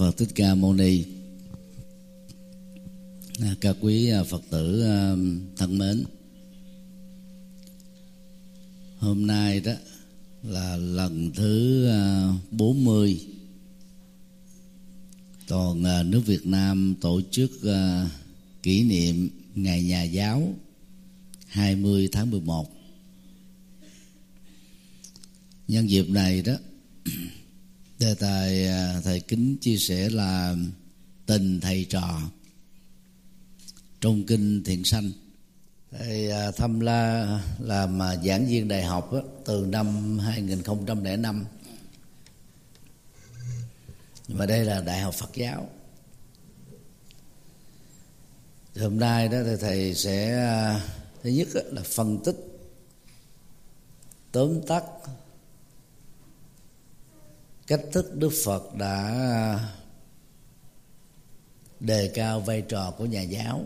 [0.00, 1.04] phật thích ca mâu ni.
[3.40, 5.16] À, Các quý à, phật tử à,
[5.56, 6.04] thân mến,
[8.98, 9.72] hôm nay đó
[10.42, 11.86] là lần thứ
[12.50, 13.20] 40
[15.46, 17.50] toàn nước Việt Nam tổ chức
[18.62, 20.54] kỷ niệm ngày nhà giáo
[21.46, 22.70] 20 tháng 11
[25.68, 26.54] nhân dịp này đó
[28.00, 30.54] đề tài à, thầy kính chia sẻ là
[31.26, 32.20] tình thầy trò
[34.00, 35.10] trong kinh thiện sanh.
[35.90, 37.26] Thầy à, tham la
[37.58, 41.44] làm à, giảng viên đại học đó, từ năm 2005
[44.28, 45.68] và đây là đại học Phật giáo.
[48.76, 50.46] Hôm nay đó thì thầy sẽ
[51.22, 52.36] thứ nhất là phân tích
[54.32, 54.84] tóm tắt
[57.70, 59.70] cách thức Đức Phật đã
[61.80, 63.64] đề cao vai trò của nhà giáo.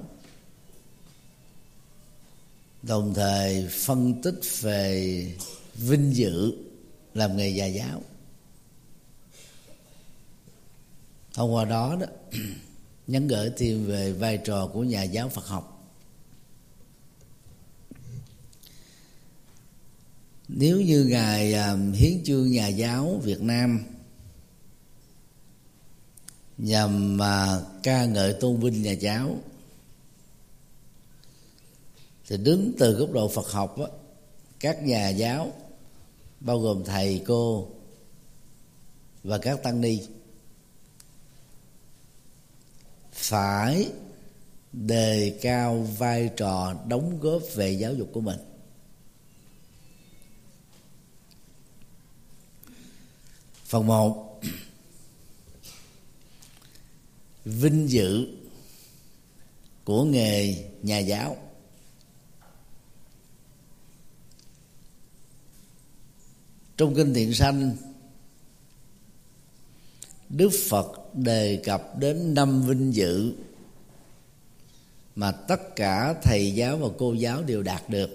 [2.82, 5.26] Đồng thời phân tích về
[5.74, 6.52] vinh dự
[7.14, 8.02] làm nghề nhà giáo.
[11.34, 12.06] Thông qua đó đó,
[13.06, 15.70] nhắn gửi thêm về vai trò của nhà giáo Phật học.
[20.48, 23.84] Nếu như ngài à, hiến chương nhà giáo Việt Nam
[26.58, 29.36] nhằm mà ca ngợi tôn vinh nhà giáo.
[32.26, 33.86] Thì đứng từ góc độ Phật học á,
[34.60, 35.52] các nhà giáo
[36.40, 37.68] bao gồm thầy cô
[39.22, 40.00] và các tăng ni
[43.12, 43.92] phải
[44.72, 48.38] đề cao vai trò đóng góp về giáo dục của mình.
[53.64, 54.23] Phần một
[57.44, 58.26] vinh dự
[59.84, 61.36] của nghề nhà giáo.
[66.76, 67.76] Trong kinh thiện sanh,
[70.28, 73.32] đức phật đề cập đến năm vinh dự
[75.16, 78.10] mà tất cả thầy giáo và cô giáo đều đạt được.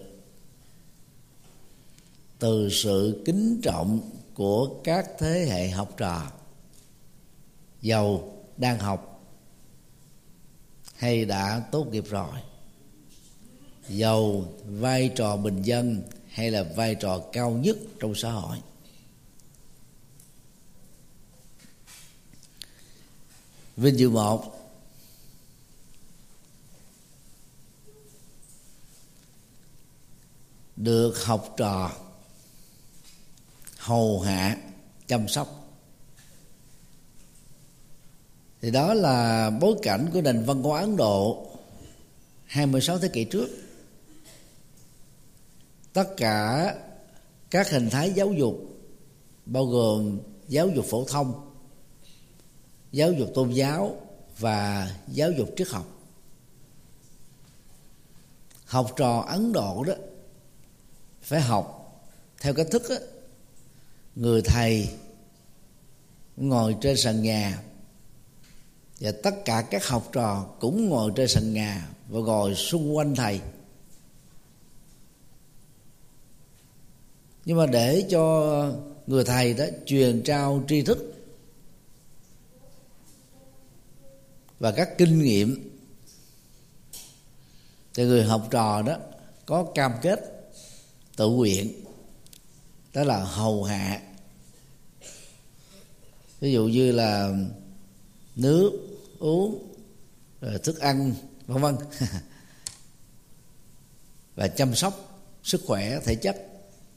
[2.39, 6.31] Từ sự kính trọng của các thế hệ học trò,
[7.81, 9.08] giàu đang học
[10.99, 12.39] hay đã tốt nghiệp rồi?
[13.89, 18.57] Giàu vai trò bình dân hay là vai trò cao nhất trong xã hội?
[23.77, 24.55] Vinh dự một.
[30.75, 31.91] Được học trò,
[33.77, 34.57] hầu hạ,
[35.07, 35.58] chăm sóc
[38.61, 41.47] thì đó là bối cảnh của nền văn hóa Ấn Độ
[42.45, 43.49] 26 thế kỷ trước.
[45.93, 46.75] Tất cả
[47.49, 48.55] các hình thái giáo dục
[49.45, 51.49] bao gồm giáo dục phổ thông
[52.91, 53.95] giáo dục tôn giáo
[54.39, 55.85] và giáo dục triết học.
[58.65, 59.93] Học trò ấn độ đó
[61.21, 61.75] phải học
[62.41, 62.95] theo cách thức đó,
[64.15, 64.89] người thầy
[66.37, 67.63] ngồi trên sàn nhà
[68.99, 73.15] và tất cả các học trò cũng ngồi trên sàn nhà và ngồi xung quanh
[73.15, 73.41] thầy.
[77.45, 78.73] Nhưng mà để cho
[79.07, 81.13] người thầy đó truyền trao tri thức
[84.59, 85.79] và các kinh nghiệm,
[87.93, 88.97] thì người học trò đó
[89.45, 90.51] có cam kết
[91.15, 91.73] tự nguyện,
[92.93, 94.01] đó là hầu hạ.
[96.39, 97.33] Ví dụ như là
[98.35, 98.88] nước
[99.19, 99.73] uống
[100.41, 101.13] rồi thức ăn
[101.47, 101.75] vân vân.
[104.35, 106.37] Và chăm sóc sức khỏe thể chất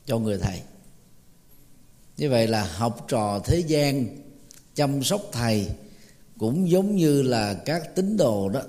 [0.07, 0.63] cho người thầy.
[2.17, 4.07] Như vậy là học trò thế gian
[4.75, 5.69] chăm sóc thầy
[6.39, 8.63] cũng giống như là các tín đồ đó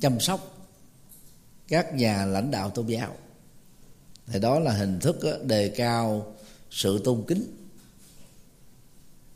[0.00, 0.68] chăm sóc
[1.68, 3.16] các nhà lãnh đạo tôn giáo.
[4.26, 6.34] Thì đó là hình thức đề cao
[6.70, 7.56] sự tôn kính.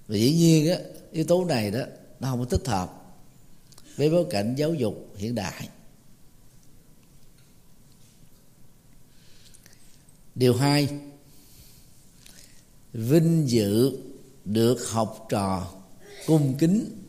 [0.08, 0.78] Và dĩ nhiên á,
[1.12, 1.80] yếu tố này đó
[2.20, 3.05] nó không có thích hợp
[3.96, 5.68] với bối cảnh giáo dục hiện đại.
[10.34, 10.88] Điều hai,
[12.92, 13.98] vinh dự
[14.44, 15.72] được học trò
[16.26, 17.02] cung kính,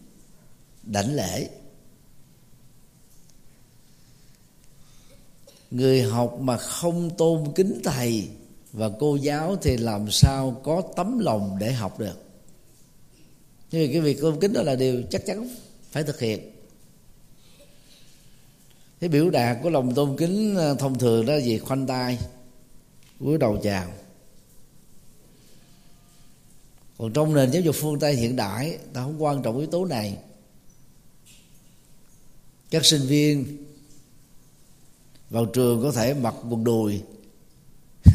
[0.83, 1.49] đảnh lễ.
[5.71, 8.29] Người học mà không tôn kính thầy
[8.71, 12.23] và cô giáo thì làm sao có tấm lòng để học được?
[13.71, 15.49] Nhưng cái việc tôn kính đó là điều chắc chắn
[15.91, 16.56] phải thực hiện
[18.99, 21.57] cái biểu đạt của lòng tôn kính ờ, thông thường đó gì?
[21.57, 22.19] Khoanh tay,
[23.19, 23.91] cúi đầu chào.
[26.97, 29.85] Còn trong nền giáo dục phương tây hiện đại, ta không quan trọng yếu tố
[29.85, 30.17] này.
[32.69, 33.65] Các sinh viên
[35.29, 37.01] vào trường có thể mặc quần đùi.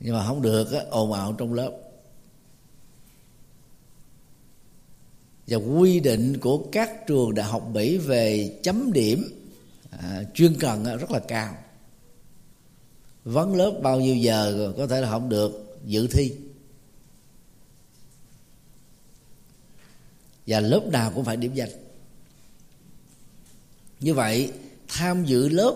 [0.00, 1.87] Nhưng mà không được ồn ào trong lớp.
[5.48, 9.48] Và quy định của các trường đại học Mỹ về chấm điểm
[9.90, 11.54] à, chuyên cần à, rất là cao.
[13.24, 16.32] Vấn lớp bao nhiêu giờ có thể là không được dự thi.
[20.46, 21.70] Và lớp nào cũng phải điểm danh.
[24.00, 24.52] Như vậy
[24.88, 25.74] tham dự lớp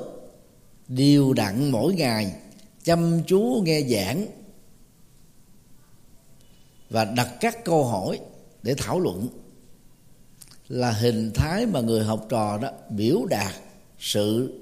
[0.88, 2.36] đều đặn mỗi ngày
[2.84, 4.26] chăm chú nghe giảng
[6.90, 8.20] và đặt các câu hỏi
[8.62, 9.28] để thảo luận
[10.72, 13.54] là hình thái mà người học trò đó biểu đạt
[13.98, 14.60] sự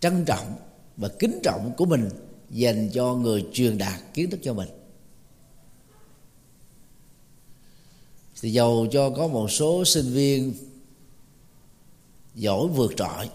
[0.00, 0.56] trân trọng
[0.96, 2.08] và kính trọng của mình
[2.50, 4.68] dành cho người truyền đạt kiến thức cho mình.
[8.40, 10.54] Thì dầu cho có một số sinh viên
[12.34, 13.30] giỏi vượt trội,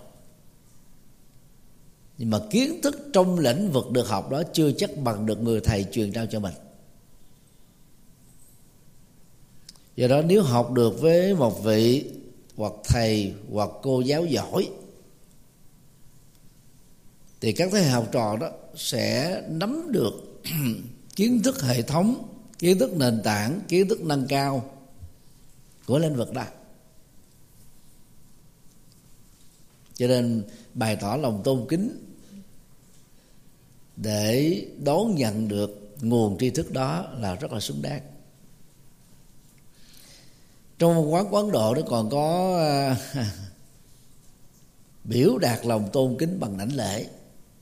[2.17, 5.61] nhưng mà kiến thức trong lĩnh vực được học đó chưa chắc bằng được người
[5.61, 6.53] thầy truyền trao cho mình.
[9.95, 12.11] Do đó nếu học được với một vị
[12.55, 14.69] hoặc thầy hoặc cô giáo giỏi,
[17.41, 20.43] thì các thế hệ học trò đó sẽ nắm được
[21.15, 22.27] kiến thức hệ thống,
[22.59, 24.71] kiến thức nền tảng, kiến thức nâng cao
[25.85, 26.45] của lĩnh vực đó.
[29.93, 30.43] Cho nên
[30.73, 31.99] bày tỏ lòng tôn kính
[33.95, 38.01] để đón nhận được nguồn tri thức đó là rất là xứng đáng
[40.79, 42.97] trong quán quán độ nó còn có à,
[45.03, 47.05] biểu đạt lòng tôn kính bằng đảnh lễ.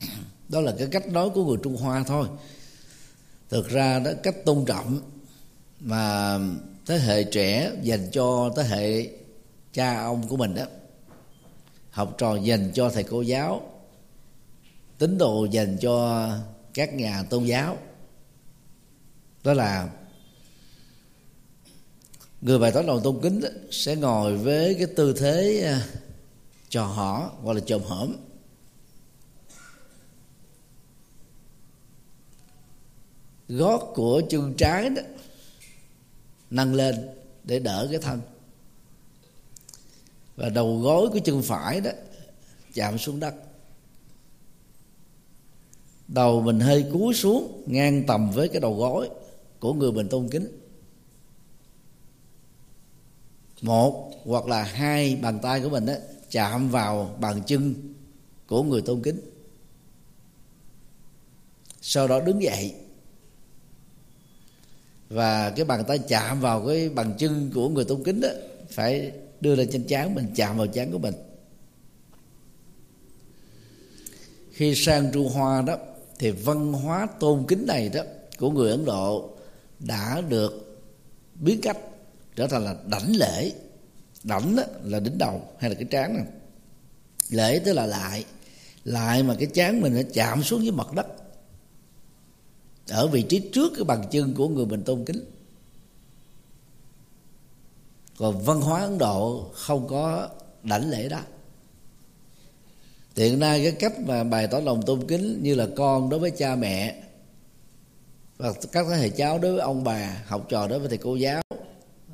[0.48, 2.28] Đó là cái cách nói của người trung hoa thôi.
[3.50, 5.00] Thực ra đó, cách tôn trọng
[5.80, 6.38] mà
[6.86, 9.08] thế hệ trẻ dành cho thế hệ
[9.72, 10.64] cha ông của mình đó,
[11.90, 13.62] học trò dành cho thầy cô giáo,
[14.98, 16.28] tín đồ dành cho
[16.74, 17.78] các nhà tôn giáo,
[19.44, 19.88] đó là
[22.44, 25.86] người bày tỏ lòng tôn kính sẽ ngồi với cái tư thế à,
[26.68, 28.16] trò hỏ gọi là chồm hổm.
[33.48, 35.02] Gót của chân trái đó,
[36.50, 37.08] nâng lên
[37.44, 38.20] để đỡ cái thân.
[40.36, 41.90] Và đầu gối của chân phải đó,
[42.74, 43.34] chạm xuống đất.
[46.08, 49.10] Đầu mình hơi cúi xuống, ngang tầm với cái đầu gối
[49.60, 50.63] của người mình tôn kính
[53.60, 55.94] một hoặc là hai bàn tay của mình đó
[56.30, 57.74] chạm vào bàn chân
[58.46, 59.20] của người tôn kính.
[61.80, 62.74] Sau đó đứng dậy.
[65.08, 68.28] Và cái bàn tay chạm vào cái bàn chân của người tôn kính đó
[68.70, 71.14] phải đưa lên trên trán mình, chạm vào trán của mình.
[74.52, 75.76] Khi sang trung hoa đó,
[76.18, 78.02] thì văn hóa tôn kính này đó
[78.38, 79.30] của người ấn độ
[79.78, 80.80] đã được
[81.34, 81.78] biến cách
[82.36, 83.52] trở thành là đảnh lễ.
[84.24, 86.24] Đảnh là đỉnh đầu hay là cái trán này
[87.30, 88.24] lễ tức là lại.
[88.84, 91.06] Lại mà cái trán mình nó chạm xuống với mặt đất.
[92.88, 95.24] Ở vị trí trước cái bàn chân của người mình tôn kính.
[98.18, 100.28] Còn văn hóa ấn độ không có
[100.62, 101.20] đảnh lễ đó.
[103.16, 106.30] Hiện nay cái cách mà bày tỏ lòng tôn kính như là con đối với
[106.30, 107.02] cha mẹ
[108.36, 111.16] và các thế hệ cháu đối với ông bà, học trò đối với thầy cô
[111.16, 111.42] giáo.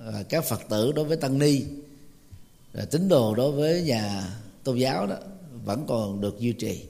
[0.04, 1.64] Ờ, các phật tử đối với tăng ni,
[2.72, 5.16] rồi tín đồ đối với nhà tôn giáo đó
[5.64, 6.84] vẫn còn được duy trì.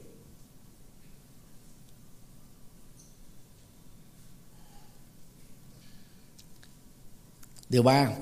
[7.68, 8.16] Điều ba,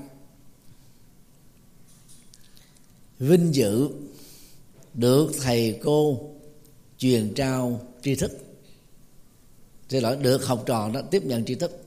[3.19, 3.89] vinh dự
[4.93, 6.29] được thầy cô
[6.97, 8.31] truyền trao tri thức.
[9.89, 11.78] Xin lỗi, được học trò đó tiếp nhận tri thức.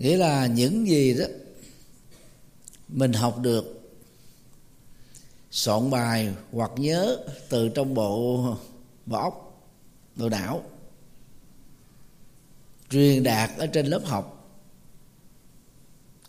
[0.00, 1.24] Nghĩa là những gì đó
[2.88, 3.90] mình học được,
[5.50, 8.44] soạn bài hoặc nhớ từ trong bộ
[9.06, 9.62] bộ óc,
[10.16, 10.62] bộ não,
[12.90, 14.56] truyền đạt ở trên lớp học.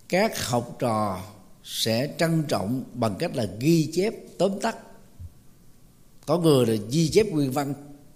[0.09, 1.23] Các học trò
[1.63, 4.77] sẽ trân trọng bằng cách là ghi chép tóm tắt.
[6.25, 7.73] Có người là ghi chép nguyên văn,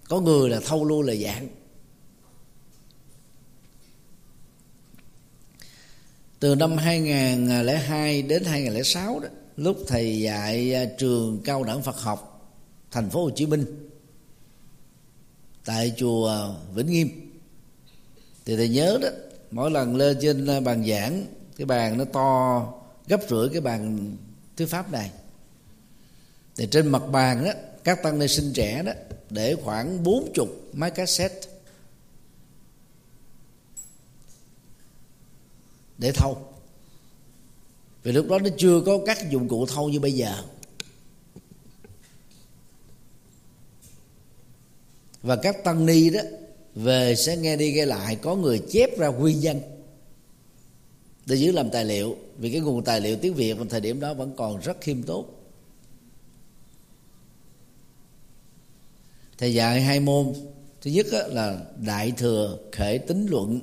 [0.10, 1.48] có người là thâu lưu lời giảng.
[6.40, 9.28] Từ năm 2002 đến 2006 đó,
[9.58, 12.52] lúc thầy dạy à, trường cao đẳng Phật học
[12.92, 13.90] thành phố Hồ Chí Minh,
[15.66, 17.10] tại chùa Vĩnh Nghiêm.
[18.46, 19.10] Thì thầy nhớ đó,
[19.52, 21.26] mỗi lần lên trên à, bàn giảng,
[21.58, 22.74] cái bàn nó to,
[23.08, 24.12] gấp rưỡi cái bàn
[24.58, 25.12] thuyết pháp này.
[26.56, 27.52] Thì trên mặt bàn đó,
[27.84, 28.92] các tăng ni sinh trẻ đó,
[29.30, 31.42] để khoảng bốn chục máy cassette
[35.98, 36.38] để thâu.
[38.04, 40.44] Vì lúc đó nó chưa có các dụng cụ thâu như bây giờ.
[45.22, 46.22] Và các tăng ni đó,
[46.76, 49.62] về sẽ nghe đi nghe lại, có người chép ra nguyên nhân
[51.26, 54.00] để giữ làm tài liệu, vì cái nguồn tài liệu tiếng việt vào thời điểm
[54.00, 55.30] đó vẫn còn rất khiêm tốn.
[59.38, 60.34] Thầy dạy hai môn.
[60.82, 63.60] Thứ nhất là đại thừa khể tính luận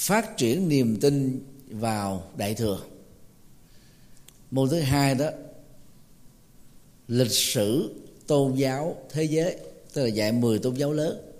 [0.00, 2.80] phát triển niềm tin vào đại thừa.
[4.50, 5.30] Môn thứ hai đó
[7.08, 7.94] lịch sử
[8.26, 9.56] tôn giáo thế giới
[9.92, 11.32] tức là dạy 10 tôn giáo lớn.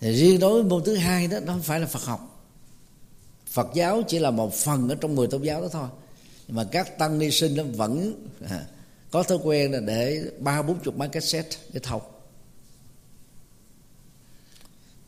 [0.00, 2.46] Thì riêng đối với môn thứ hai đó nó không phải là Phật học.
[3.46, 5.88] Phật giáo chỉ là một phần ở trong 10 tôn giáo đó thôi.
[6.46, 8.66] Nhưng mà các tăng ni sinh nó vẫn à,
[9.10, 12.13] có thói quen là để ba bốn chục máy cassette để thọc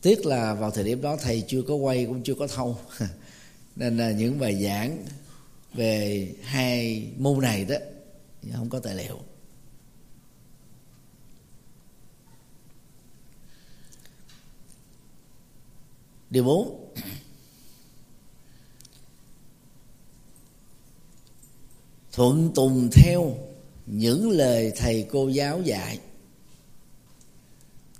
[0.07, 2.77] tiếc là vào thời điểm đó thầy chưa có quay cũng chưa có thâu.
[3.75, 5.05] Nên là những bài giảng
[5.73, 7.75] về hai môn này đó
[8.53, 9.19] không có tài liệu.
[16.29, 16.93] Điều bốn.
[22.11, 23.37] Thuận tùng theo
[23.85, 25.99] những lời thầy cô giáo dạy.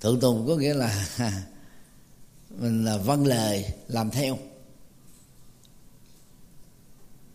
[0.01, 1.07] Thuận tùng có nghĩa là
[2.57, 4.37] mình là vâng lời làm theo.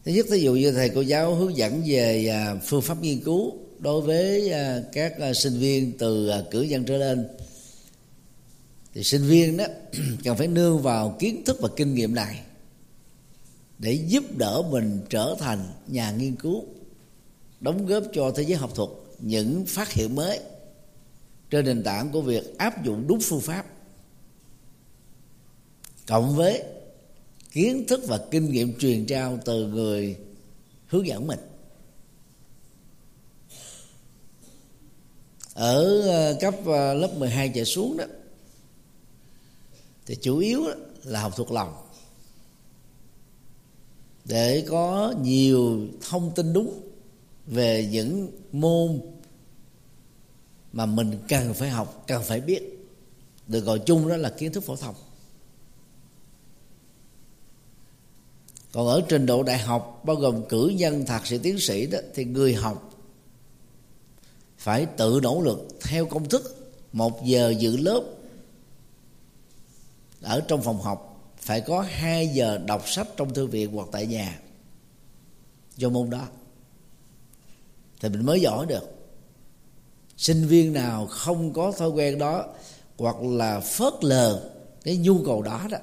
[0.05, 3.21] Thứ nhất ví dụ như thầy cô giáo hướng dẫn về à, phương pháp nghiên
[3.21, 7.29] cứu đối với à, các à, sinh viên từ cử nhân trở lên.
[8.95, 9.65] Thì sinh viên đó
[10.25, 12.41] cần phải nương vào kiến thức và kinh nghiệm này
[13.79, 16.65] để giúp đỡ mình trở thành nhà nghiên cứu,
[17.61, 18.89] đóng góp cho thế giới học thuật
[19.19, 20.41] những phát hiện mới
[21.51, 23.67] trên nền tảng của việc áp dụng đúng phương pháp
[26.07, 26.63] cộng với
[27.51, 30.17] kiến thức và kinh nghiệm truyền trao từ người
[30.87, 31.39] hướng dẫn mình.
[35.55, 38.05] Ở ờ, cấp ờ, lớp 12 trở xuống đó,
[40.07, 40.63] thì chủ yếu
[41.03, 41.75] là học thuộc lòng.
[44.25, 46.81] Để có nhiều thông tin đúng
[47.47, 49.01] về những môn
[50.73, 52.63] mà mình cần phải học, cần phải biết.
[53.47, 54.95] Được gọi chung đó là kiến thức phổ thông.
[58.73, 61.99] Còn ở trình độ đại học, bao gồm cử nhân, thạc sĩ, tiến sĩ đó,
[62.15, 62.91] thì người học
[64.59, 66.59] phải tự nỗ lực theo công thức.
[66.93, 68.03] Một giờ dự lớp
[70.23, 74.07] ở trong phòng học, phải có 2 giờ đọc sách trong thư viện hoặc tại
[74.07, 74.41] nhà.
[75.77, 76.29] Cho môn đó.
[78.01, 78.95] Thì mình mới giỏi được.
[80.17, 82.47] Sinh viên nào không có thói quen đó,
[82.99, 84.51] hoặc là phớt lờ
[84.85, 85.79] cái nhu cầu đó đó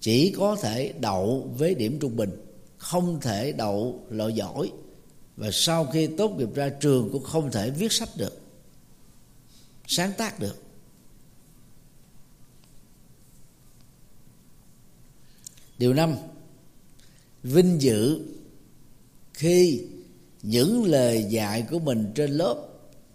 [0.00, 2.30] chỉ có thể đậu với điểm trung bình,
[2.76, 4.72] không thể đậu loại giỏi.
[5.36, 8.40] Và sau khi tốt nghiệp ra trường cũng không thể viết sách được,
[9.86, 10.62] sáng tác được.
[15.78, 16.16] Điều năm,
[17.42, 18.20] vinh dự
[19.34, 19.86] khi
[20.42, 22.66] những lời dạy của mình trên lớp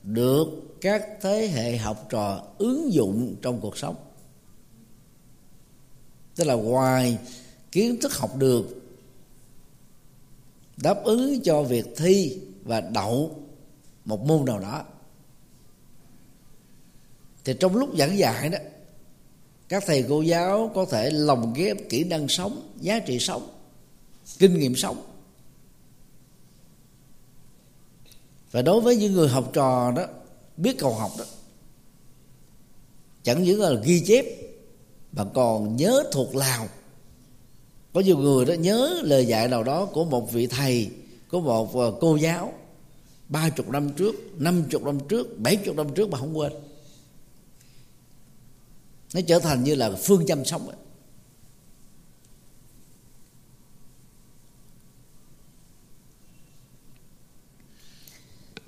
[0.03, 0.47] được
[0.81, 3.95] các thế hệ học trò ứng dụng trong cuộc sống
[6.35, 7.17] tức là ngoài
[7.71, 8.81] kiến thức học được,
[10.77, 13.39] đáp ứng cho việc thi và đậu
[14.05, 14.83] một môn nào đó,
[17.45, 18.57] thì trong lúc giảng dạy đó,
[19.69, 23.49] các thầy cô giáo có thể lồng ghép kỹ năng sống, giá trị sống,
[24.39, 25.05] kinh nghiệm sống.
[28.51, 30.05] Và đối với những người học trò đó,
[30.57, 31.25] biết cầu học đó,
[33.23, 34.25] chẳng những là ghi chép
[35.15, 36.67] bạn còn nhớ thuộc lào
[37.93, 40.89] có nhiều người đó nhớ lời dạy nào đó của một vị thầy,
[41.29, 42.53] của một ờ, cô giáo
[43.29, 46.53] ba chục năm trước, năm chục năm trước, bảy chục năm trước mà không quên
[49.13, 50.77] nó trở thành như là phương châm sống ấy.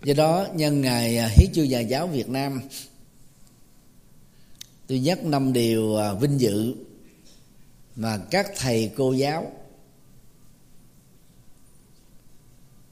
[0.04, 2.62] do đó, nhân ngày ờ, hiến chương nhà giáo Việt Nam
[4.88, 6.76] tôi nhắc năm điều à, vinh dự
[7.96, 9.52] mà các thầy cô giáo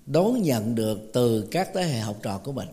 [0.05, 2.67] đón nhận được từ các thế hệ học trò của mình.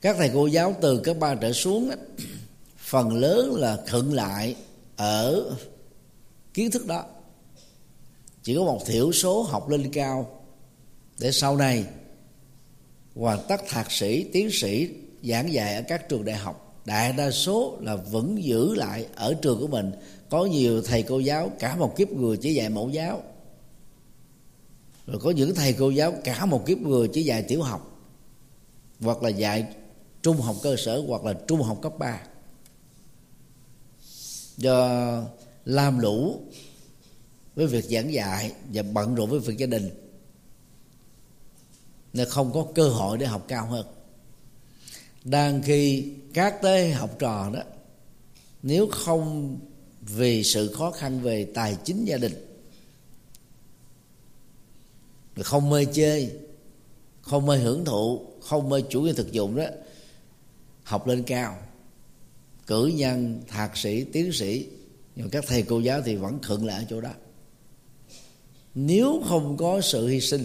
[0.00, 1.90] Các thầy cô giáo từ cấp ba trở xuống
[2.76, 4.56] phần lớn là khựng lại
[4.96, 5.56] ở
[6.54, 7.04] kiến thức đó.
[8.42, 10.42] Chỉ có một thiểu số học lên cao
[11.18, 11.84] để sau này
[13.14, 14.88] hoàn tất thạc sĩ, tiến sĩ
[15.28, 16.82] giảng dạy ở các trường đại học.
[16.84, 19.92] Đại đa số là vẫn giữ lại ở trường của mình.
[20.28, 23.22] Có nhiều thầy cô giáo, cả một kiếp người chỉ dạy mẫu giáo.
[25.06, 28.00] Rồi có những thầy cô giáo, cả một kiếp người chỉ dạy tiểu học,
[29.00, 29.66] hoặc là dạy
[30.22, 32.20] trung học cơ sở, hoặc là trung học cấp 3
[34.56, 35.22] do
[35.64, 36.40] làm lũ
[37.54, 39.90] với việc giảng dạy và bận rộn với việc gia đình,
[42.12, 43.86] nên không có cơ hội để học cao hơn
[45.26, 47.60] đang khi các thế học trò đó,
[48.62, 49.58] nếu không
[50.00, 52.32] vì sự khó khăn về tài chính gia đình,
[55.40, 56.32] không mê chơi,
[57.22, 59.66] không mê hưởng thụ, không mê chủ nghĩa thực dụng đó,
[60.82, 61.58] học lên cao,
[62.66, 64.66] cử nhân, thạc sĩ, tiến sĩ,
[65.16, 67.12] nhưng các thầy cô giáo thì vẫn khựng lại ở chỗ đó.
[68.74, 70.44] Nếu không có sự hy sinh,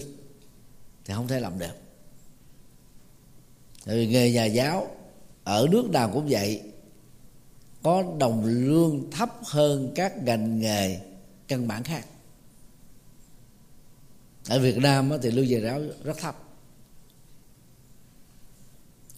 [1.05, 1.80] thì không thể làm được.
[3.85, 4.87] Tại vì nghề nhà giáo
[5.44, 6.61] ở nước nào cũng vậy,
[7.83, 11.00] có đồng lương thấp hơn các ngành nghề
[11.48, 12.05] căn bản khác.
[14.50, 16.35] Ở Việt Nam thì lương nhà giáo rất thấp.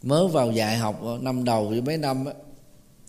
[0.01, 2.25] Mới vào dạy học năm đầu với mấy năm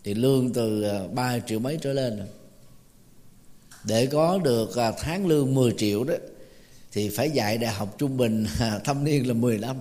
[0.05, 2.29] thì lương từ à, 3 triệu mấy trở lên rồi.
[3.85, 6.15] Để có được à, tháng lương 10 triệu đó,
[6.93, 9.77] thì phải dạy đại học trung bình à, thâm niên là 10 năm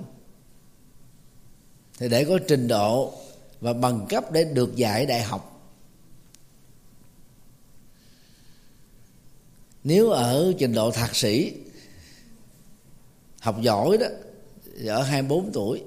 [1.98, 3.14] thì để có trình độ
[3.62, 5.54] và bằng cấp để được dạy đại học.
[9.84, 11.54] Nếu ở trình độ thạc sĩ,
[13.40, 14.08] học giỏi đó
[14.88, 15.84] ở 24 tuổi.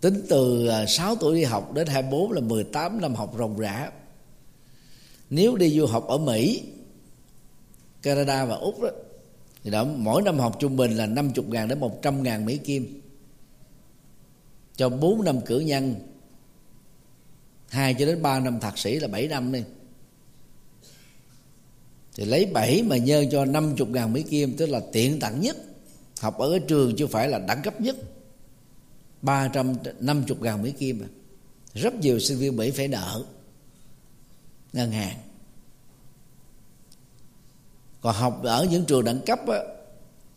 [0.00, 3.90] Tính từ à, 6 tuổi đi học đến 24 là 18 năm học ròng rã.
[5.30, 6.62] Nếu đi du học ở Mỹ,
[8.02, 8.88] Canada và Úc đó,
[9.64, 13.00] thì đó, mỗi năm học trung bình là 50 ngàn đến 100 ngàn Mỹ Kim
[14.76, 15.94] cho 4 năm cử nhân.
[17.68, 19.62] 2 cho đến 3 năm thạc sĩ là 7 năm đi.
[22.14, 25.56] Thì lấy 7 mà nhân cho 50 ngàn Mỹ Kim tức là tiện tặng nhất.
[26.20, 27.96] Học ở cái trường chưa phải là đẳng cấp nhất.
[29.22, 31.08] 350 ngàn Mỹ Kim à.
[31.74, 33.24] rất nhiều sinh viên Mỹ phải nợ.
[34.72, 35.16] Ngân hàng.
[38.00, 39.58] Còn học ở những trường đẳng cấp á,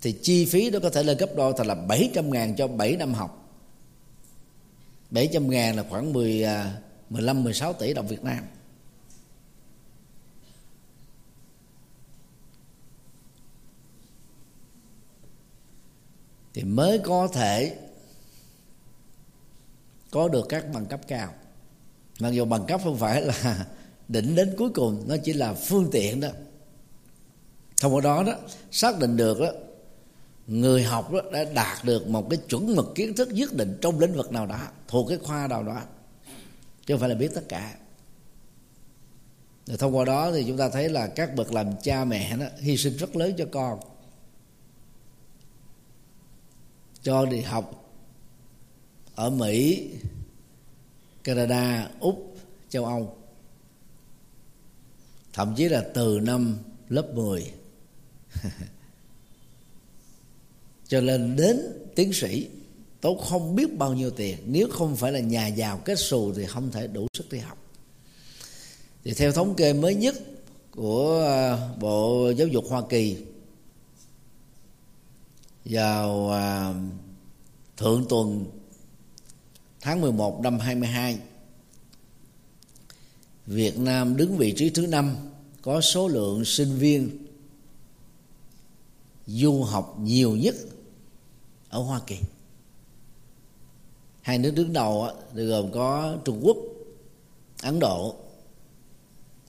[0.02, 2.96] thì chi phí đó có thể lên gấp đôi thành là 700 ngàn cho 7
[2.96, 3.47] năm học.
[5.10, 6.46] 700 ngàn là khoảng 10,
[7.10, 8.44] 15 16 tỷ đồng Việt Nam.
[16.54, 17.78] Thì mới có thể
[20.12, 21.34] có được các bằng cấp cao.
[22.20, 23.66] Mặc dù bằng cấp không phải là
[24.08, 26.30] định đến cuối cùng nó chỉ là phương tiện đó.
[27.82, 28.34] Thông qua đó đó
[28.72, 29.52] xác định được đó
[30.48, 34.00] người học đó đã đạt được một cái chuẩn mực kiến thức nhất định trong
[34.00, 35.82] lĩnh vực nào đó thuộc cái khoa nào đó
[36.86, 37.76] chứ không phải là biết tất cả.
[39.66, 42.46] Rồi thông qua đó thì chúng ta thấy là các bậc làm cha mẹ đó
[42.58, 43.80] hy sinh rất lớn cho con.
[47.02, 47.92] Cho đi học
[49.16, 49.90] ở Mỹ,
[51.24, 52.36] Canada, Úc,
[52.70, 53.18] châu Âu.
[55.34, 56.58] Thậm chí là từ năm
[56.90, 57.52] lớp 10
[60.88, 61.62] cho nên đến
[61.96, 62.48] tiến sĩ
[63.02, 64.38] tốn không biết bao nhiêu tiền.
[64.46, 67.58] Nếu không phải là nhà giàu kết xù thì không thể đủ sức đi học.
[69.04, 70.16] Thì theo thống kê mới nhất
[70.72, 73.18] của à, bộ giáo dục hoa kỳ,
[75.66, 76.74] vào à,
[77.78, 78.46] thượng tuần
[79.82, 81.18] tháng 11 năm 22
[83.46, 85.16] Việt Nam đứng vị trí thứ năm,
[85.62, 87.28] có số lượng sinh viên
[89.28, 90.56] du học nhiều nhất
[91.70, 92.18] ở Hoa Kỳ.
[94.22, 96.58] Hai nước đứng đầu gồm có Trung Quốc,
[97.62, 98.16] Ấn Độ.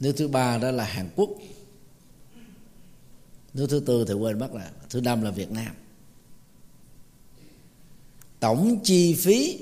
[0.00, 1.30] Nước thứ ba đó là Hàn Quốc.
[3.54, 5.74] Nước thứ tư thì quên mất là, thứ năm là Việt Nam.
[8.40, 9.60] Tổng chi phí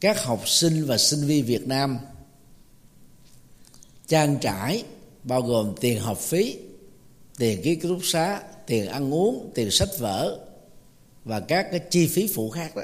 [0.00, 1.98] các học sinh và sinh viên Việt Nam
[4.06, 4.84] trang trải
[5.24, 6.58] bao gồm tiền học phí,
[7.38, 10.45] tiền ký túc xá, tiền ăn uống, tiền sách vở
[11.26, 12.82] và các cái chi phí phụ khác đó.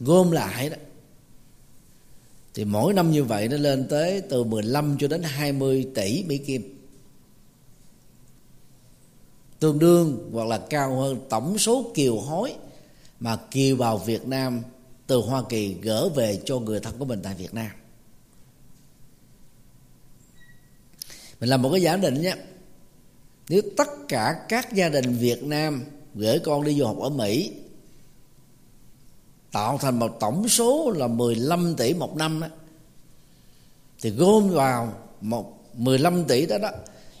[0.00, 0.76] Gom lại đó.
[2.54, 6.38] Thì mỗi năm như vậy nó lên tới từ 15 cho đến 20 tỷ Mỹ
[6.38, 6.88] Kim.
[9.60, 12.54] Tương đương hoặc là cao hơn tổng số kiều hối
[13.20, 14.62] mà kiều bào Việt Nam
[15.06, 17.70] từ Hoa Kỳ gỡ về cho người thân của mình tại Việt Nam.
[21.40, 22.34] Mình làm một cái giả định nhé.
[23.48, 25.84] Nếu tất cả các gia đình Việt Nam
[26.16, 27.52] gửi con đi du học ở Mỹ.
[29.52, 32.48] Tạo thành một tổng số là 15 tỷ một năm đó
[34.00, 36.70] thì gom vào một 15 tỷ đó đó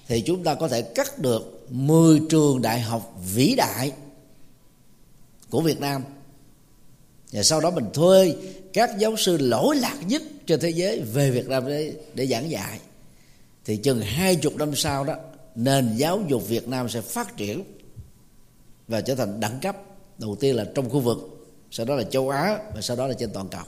[0.06, 3.92] thì chúng ta có thể cắt được 10 trường đại học vĩ đại
[5.50, 6.02] của Việt Nam.
[7.32, 8.36] Và sau đó mình thuê
[8.72, 12.50] các giáo sư lỗi lạc nhất trên thế giới về Việt Nam để, để giảng
[12.50, 12.80] dạy.
[13.64, 15.14] Thì chừng hai chục năm sau đó
[15.54, 17.64] nền giáo dục Việt Nam sẽ phát triển
[18.88, 19.76] và trở thành đẳng cấp.
[20.18, 21.18] Đầu tiên là trong khu vực,
[21.70, 23.64] sau đó là châu Á, và sau đó là trên toàn cầu.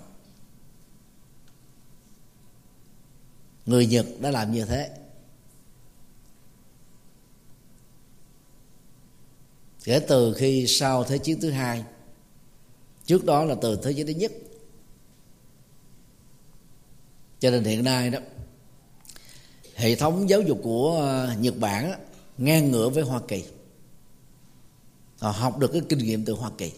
[3.67, 4.91] Người Nhật đã làm như thế.
[9.85, 11.85] Kể từ khi sau thế chiến thứ hai,
[13.07, 14.33] trước đó là từ thế chiến thứ nhất.
[17.41, 18.19] Cho nên hiện nay đó,
[19.75, 21.93] hệ thống giáo dục của ờ, Nhật Bản
[22.39, 23.45] ngang ngửa với Hoa Kỳ
[25.19, 26.73] họ học được cái kinh nghiệm từ Hoa Kỳ.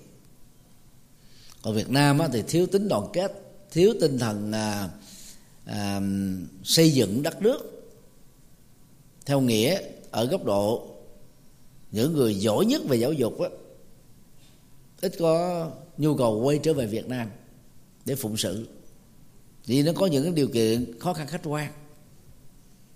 [1.62, 3.32] Còn Việt Nam thì thiếu tính đoàn kết
[3.70, 4.88] thiếu tinh thần à,
[5.64, 6.00] à,
[6.64, 7.86] xây dựng đất nước.
[9.26, 10.86] Theo nghĩa ở góc độ
[11.92, 13.48] những người giỏi nhất về giáo dục á,
[15.00, 17.30] ít có nhu cầu quay trở về Việt Nam
[18.04, 18.68] để phụng sự.
[19.66, 21.72] Vì nó có những điều kiện khó khăn khách quan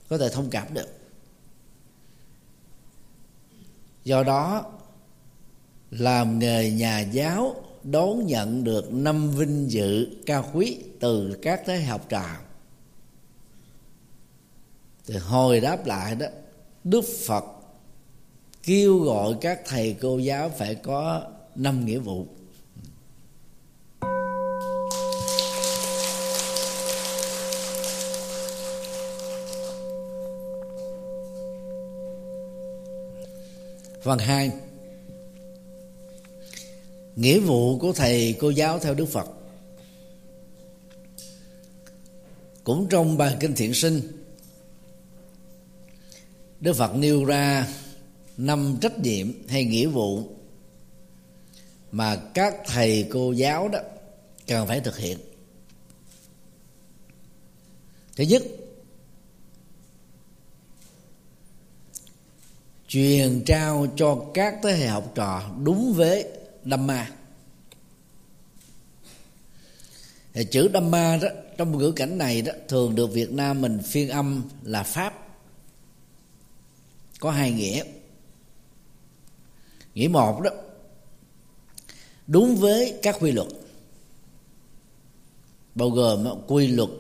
[0.09, 0.89] có thể thông cảm được.
[4.05, 4.73] Do đó
[5.99, 11.83] làm nghề nhà giáo, đón nhận được năm vinh dự cao quý từ các thế
[11.83, 12.25] học trò.
[15.07, 16.27] Thì hồi đáp lại đó,
[16.85, 17.45] đức phật
[18.63, 21.23] kêu gọi các thầy cô giáo phải có
[21.55, 22.27] năm nghĩa vụ.
[34.03, 34.51] Phần hai
[37.17, 39.29] nghĩa vụ của thầy cô giáo theo đức phật.
[42.65, 44.01] Cũng trong bài kinh thiện sinh,
[46.61, 47.69] đức phật nêu ra
[48.37, 50.23] năm trách nhiệm hay nghĩa vụ
[51.93, 53.79] mà các thầy cô giáo đó
[54.47, 55.19] cần phải thực hiện.
[58.17, 58.43] Thứ nhất,
[62.89, 67.11] truyền trao cho các thế hệ học trò đúng với Dhamma.
[70.33, 74.09] Thì chữ Dhamma đó, trong ngữ cảnh này đó, thường được Việt Nam mình phiên
[74.09, 75.29] âm là pháp.
[77.21, 77.85] Có hai nghĩa.
[79.95, 80.51] Nghĩa một đó,
[82.27, 83.49] đúng với các quy luật,
[85.75, 86.91] bao gồm quy luật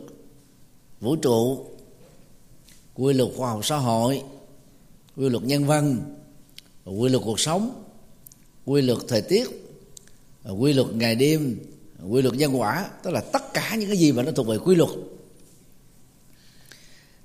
[1.00, 1.66] vũ trụ,
[2.94, 4.22] quy luật khoa học xã hội,
[5.16, 6.16] quy luật nhân văn
[6.84, 7.83] quy luật cuộc sống
[8.64, 9.48] quy luật thời tiết,
[10.58, 11.58] quy luật ngày đêm,
[12.08, 14.58] quy luật nhân quả, tức là tất cả những cái gì mà nó thuộc về
[14.58, 14.90] quy luật.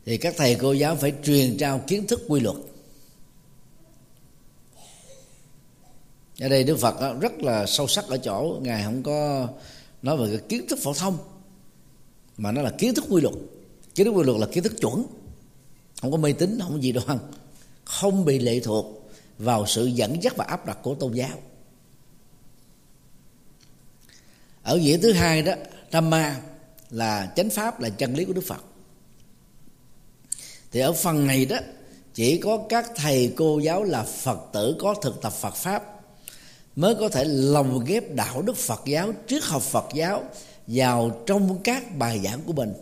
[0.05, 2.55] Thì các thầy cô giáo phải truyền trao kiến thức quy luật.
[6.39, 9.47] Ở đây đức phật rất là sâu sắc ở chỗ ngài không có
[10.01, 11.17] nói về cái kiến thức phổ thông,
[12.37, 13.35] mà nó là kiến thức quy luật.
[13.95, 15.05] Kiến thức quy luật là kiến thức chuẩn.
[16.01, 17.17] Không có mê tín, không có gì đoan
[17.85, 18.98] không bị lệ thuộc
[19.39, 21.37] vào sự dẫn dắt và áp đặt của tôn giáo.
[24.63, 25.53] Ở nghĩa thứ hai đó
[25.91, 26.41] Dhamma
[26.89, 28.63] là chánh pháp, là chân lý của Đức Phật.
[30.71, 31.57] Thì ở phần này đó,
[32.13, 35.83] chỉ có các thầy cô giáo là Phật tử có thực tập Phật pháp
[36.75, 40.23] mới có thể lồng ghép đạo đức Phật giáo triết học Phật giáo
[40.67, 42.73] vào trong các bài giảng của mình.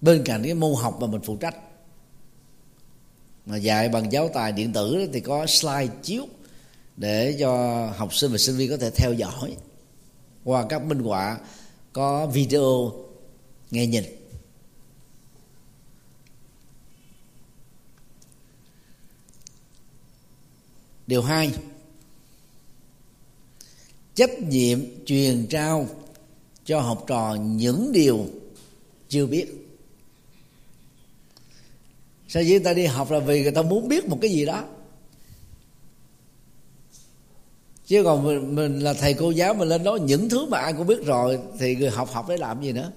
[0.00, 1.56] bên cạnh cái môn học mà mình phụ trách.
[3.46, 6.26] Mà dạy bằng giáo tài điện tử thì có slide chiếu
[6.96, 9.56] để cho học sinh và sinh viên có thể theo dõi.
[10.44, 11.38] Qua các minh họa
[11.92, 12.92] có video
[13.70, 14.04] nghe nhìn.
[21.06, 21.54] Điều hai,
[24.14, 25.86] chấp nhiệm truyền trao
[26.64, 28.26] cho học trò những điều
[29.08, 29.59] chưa biết
[32.30, 34.46] sao dĩ người ta đi học là vì người ta muốn biết một cái gì
[34.46, 34.64] đó.
[37.86, 40.72] Chứ còn mình, mình là thầy cô giáo mình lên nói những thứ mà ai
[40.72, 42.92] cũng biết rồi thì người học học để làm gì nữa?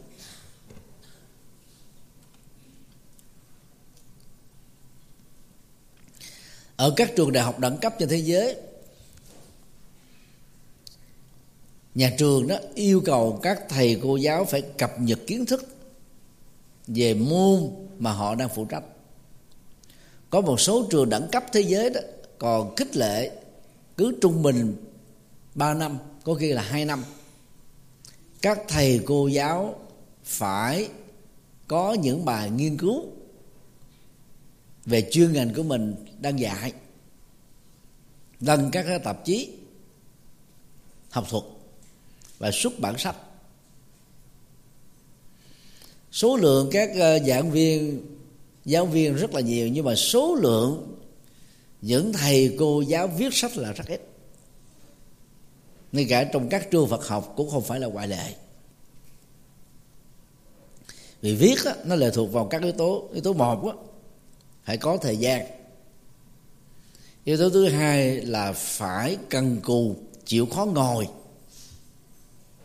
[6.75, 8.55] Ở các trường đại học đẳng cấp trên thế giới
[11.95, 15.65] nhà trường đó yêu cầu các thầy cô giáo phải cập nhật kiến thức
[16.87, 17.69] về môn
[17.99, 18.83] mà họ đang phụ trách
[20.33, 21.99] có một số trường đẳng cấp thế giới đó,
[22.37, 23.31] còn khích lệ
[23.97, 24.75] cứ trung bình
[25.55, 27.03] 3 năm, có khi là hai năm.
[28.41, 29.79] Các thầy cô giáo
[30.23, 30.89] phải
[31.67, 33.05] có những bài nghiên cứu
[34.85, 36.73] về chuyên ngành của mình đang dạy
[38.39, 39.49] đăng các tạp chí
[41.09, 41.43] học thuật
[42.37, 43.15] và xuất bản sách.
[46.11, 48.01] Số lượng các ờ, giảng viên
[48.65, 50.97] giáo viên rất là nhiều nhưng mà số lượng
[51.81, 54.01] những thầy cô giáo viết sách là rất ít.
[55.91, 58.35] Ngay cả trong các trường Phật học cũng không phải là ngoại lệ.
[61.21, 63.73] Vì viết á, nó lệ thuộc vào các yếu tố yếu tố một á,
[64.63, 65.45] phải có thời gian.
[67.23, 69.95] Yếu tố thứ hai là phải cần cù
[70.25, 71.07] chịu khó ngồi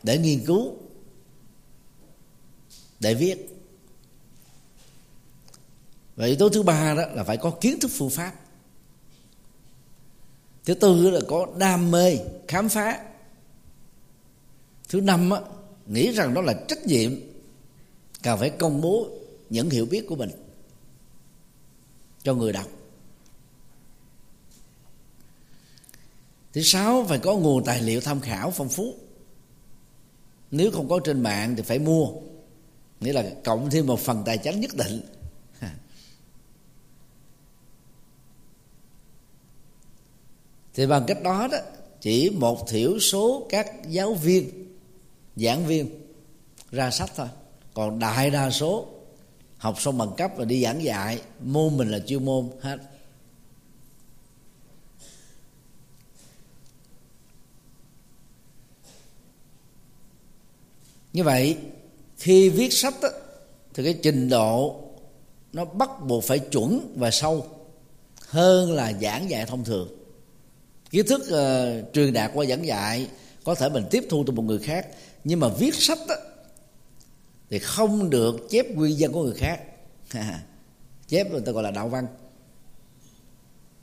[0.03, 0.75] để nghiên cứu
[3.01, 3.58] để viết
[6.19, 8.33] và yếu tố thứ ba đó là phải có kiến thức phương pháp.
[10.65, 13.05] Thứ tư là có đam mê khám phá.
[14.89, 15.41] Thứ năm á,
[15.87, 17.13] nghĩ rằng đó là trách nhiệm
[18.23, 19.09] cần phải công bố
[19.51, 20.31] những hiểu biết của mình
[22.23, 22.69] cho người đọc.
[26.53, 28.95] Thứ sáu phải có nguồn tài liệu tham khảo phong phú.
[30.51, 32.09] Nếu không có trên mạng thì phải mua
[33.01, 35.18] nghĩa là cộng thêm một phần tài chính nhất định.
[40.79, 41.59] Thì bằng cách đó đó
[42.01, 44.75] chỉ một thiểu số các giáo viên
[45.37, 45.89] giảng viên
[46.71, 47.27] ra sách thôi.
[47.75, 48.87] Còn đại đa số
[49.57, 52.79] học xong bằng cấp và đi giảng dạy môn mình là chuyên môn hết.
[61.13, 61.57] Như vậy
[62.17, 63.09] khi viết sách đó,
[63.75, 64.81] thì cái trình độ
[65.53, 67.47] nó bắt buộc phải chuẩn và sâu
[68.21, 69.98] hơn là giảng dạy thông thường
[70.91, 73.09] kiến thức uh, truyền đạt qua giảng dạy
[73.45, 74.87] có thể mình tiếp thu từ một người khác
[75.25, 76.15] nhưng mà viết sách đó,
[77.51, 79.61] thì không được chép quy dân của người khác.
[81.09, 82.07] Chép người ta gọi là đạo văn.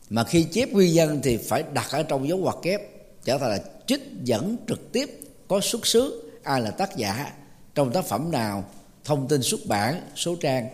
[0.09, 2.81] Mà khi chép quy dân thì phải đặt ở trong dấu ngoặc kép
[3.23, 7.33] trở thành là trích dẫn trực tiếp có xuất xứ ai là tác giả
[7.75, 8.69] trong tác phẩm nào
[9.03, 10.67] thông tin xuất bản số trang.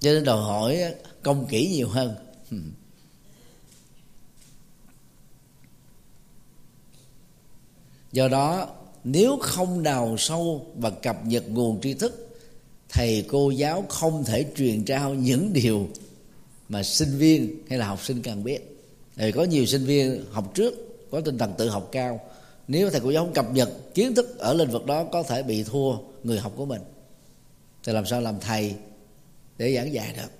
[0.00, 2.14] Cho nên đòi hỏi công kỹ nhiều hơn.
[8.16, 8.68] do đó,
[9.04, 12.38] nếu không đào sâu và cập nhật nguồn tri thức,
[12.88, 15.88] thầy cô giáo không thể truyền trao những điều
[16.68, 18.82] mà sinh viên hay là học sinh cần biết.
[19.16, 20.74] Thầy có nhiều sinh viên học trước,
[21.10, 22.20] có tinh thần tự học cao.
[22.68, 25.42] Nếu thầy cô giáo không cập nhật kiến thức ở lĩnh vực đó, có thể
[25.42, 26.82] bị thua người học của mình.
[27.84, 28.74] Thì làm sao làm thầy
[29.58, 30.30] để giảng dạy được?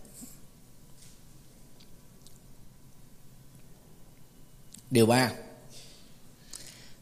[4.90, 5.32] Điều ba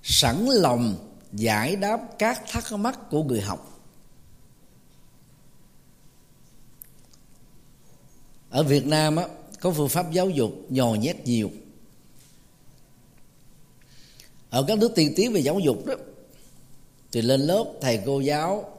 [0.04, 0.96] sẵn lòng
[1.32, 3.80] giải đáp các thắc mắc của người học.
[8.50, 9.24] Ở Việt Nam á,
[9.60, 11.50] có phương pháp giáo dục nhò nhét nhiều.
[14.50, 15.94] Ở các nước tiên tiến về giáo dục đó
[17.12, 18.78] thì lên lớp thầy cô giáo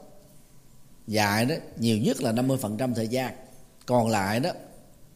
[1.06, 3.34] dạy đó nhiều nhất là 50% thời gian.
[3.86, 4.50] Còn lại đó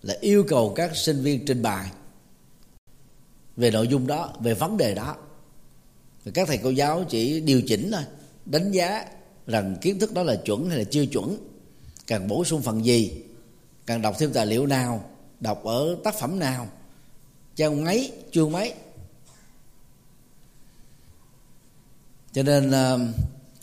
[0.02, 1.90] là yêu cầu các sinh viên trình bày
[3.56, 5.16] về nội dung đó về vấn đề đó
[6.34, 8.02] các thầy cô giáo chỉ điều chỉnh thôi
[8.46, 9.04] đánh giá
[9.46, 11.36] rằng kiến thức đó là chuẩn hay là chưa chuẩn
[12.06, 13.22] cần bổ sung phần gì
[13.86, 16.68] cần đọc thêm tài liệu nào đọc ở tác phẩm nào
[17.56, 18.74] trang mấy chương mấy
[22.32, 22.98] cho nên ờ,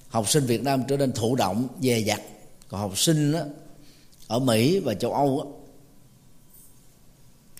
[0.10, 2.22] học sinh Việt Nam trở nên thụ động dè dặt.
[2.68, 3.40] Còn học sinh đó,
[4.28, 5.52] ở Mỹ và châu Âu đó,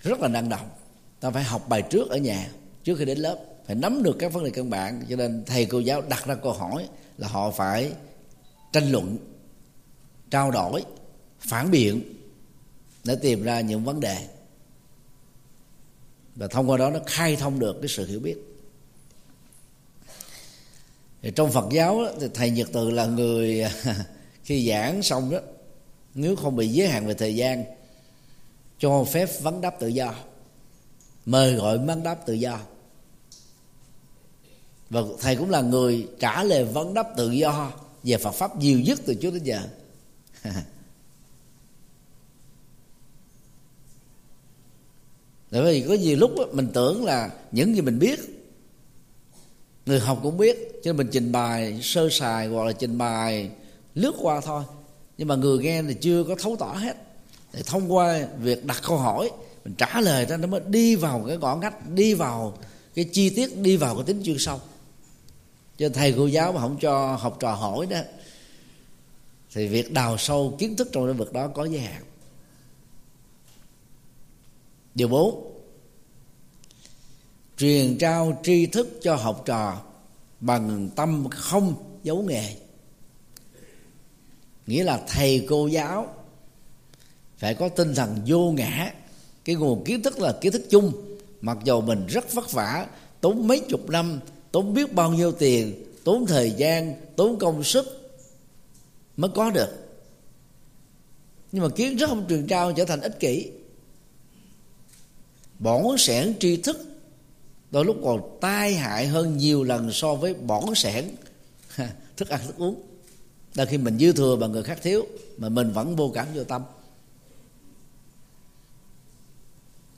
[0.02, 0.68] rất là năng động.
[1.20, 2.50] Ta phải học bài trước ở nhà
[2.84, 5.04] trước khi đến lớp phải nắm được các vấn đề căn bản.
[5.08, 7.92] Cho nên thầy cô giáo đặt ra câu hỏi là họ phải
[8.72, 9.16] tranh luận,
[10.30, 10.84] trao đổi,
[11.40, 12.02] phản biện
[13.04, 14.26] để tìm ra những vấn đề.
[16.36, 18.36] Và thông qua đó nó khai thông được cái sự hiểu biết.
[21.22, 23.64] Thì trong Phật giáo thì thầy Nhật Từ là người,
[24.44, 25.38] khi giảng xong đó,
[26.14, 27.64] nếu không bị giới hạn về thời gian,
[28.78, 30.14] cho phép vấn đáp tự do.
[31.26, 32.60] Mời gọi vấn đáp tự do
[34.90, 37.72] và thầy cũng là người trả lời vấn đáp tự do
[38.02, 39.60] về Phật pháp nhiều nhất từ trước đến giờ.
[45.50, 48.20] Tại vì có nhiều lúc mình tưởng là những gì mình biết,
[49.86, 53.50] Người học cũng biết, Cho nên mình trình bày sơ sài Hoặc là trình bày
[53.94, 54.62] lướt qua thôi.
[55.18, 56.96] Nhưng mà người nghe thì chưa có thấu tỏ hết.
[57.52, 59.30] Thì thông qua việc đặt câu hỏi,
[59.64, 62.58] mình trả lời ra nó mới đi vào cái ngõ ngách, đi vào
[62.94, 64.60] cái chi tiết, đi vào cái tính chuyên sâu
[65.78, 67.98] cho thầy cô giáo mà không cho học trò hỏi đó,
[69.52, 72.02] thì việc đào sâu kiến thức trong lĩnh vực đó có giới hạn.
[74.94, 75.60] Điều bốn,
[77.56, 79.82] truyền trao tri thức cho học trò
[80.40, 82.56] bằng tâm không giấu nghề.
[84.66, 86.14] Nghĩa là thầy cô giáo
[87.38, 88.92] phải có tinh thần vô ngã,
[89.44, 90.92] cái nguồn kiến thức là kiến thức chung,
[91.40, 92.86] mặc dù mình rất vất vả,
[93.20, 94.20] tốn mấy chục năm
[94.52, 98.12] tốn biết bao nhiêu tiền, tốn thời gian, tốn công sức
[99.16, 99.68] mới có được.
[101.52, 103.50] Nhưng mà kiến thức không truyền trao trở thành ích kỷ.
[105.58, 106.88] Bỏn sẻn tri thức
[107.70, 111.04] đôi lúc còn tai hại hơn nhiều lần so với bỏn sẻn.
[112.16, 112.82] Thức ăn, thức uống.
[113.54, 115.06] Đôi khi mình dư thừa mà người khác thiếu,
[115.36, 116.62] mà mình vẫn vô cảm vô tâm.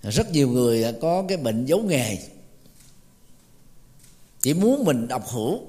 [0.03, 2.19] Rất nhiều người có cái bệnh giấu nghề
[4.41, 5.61] chỉ muốn mình độc hữu.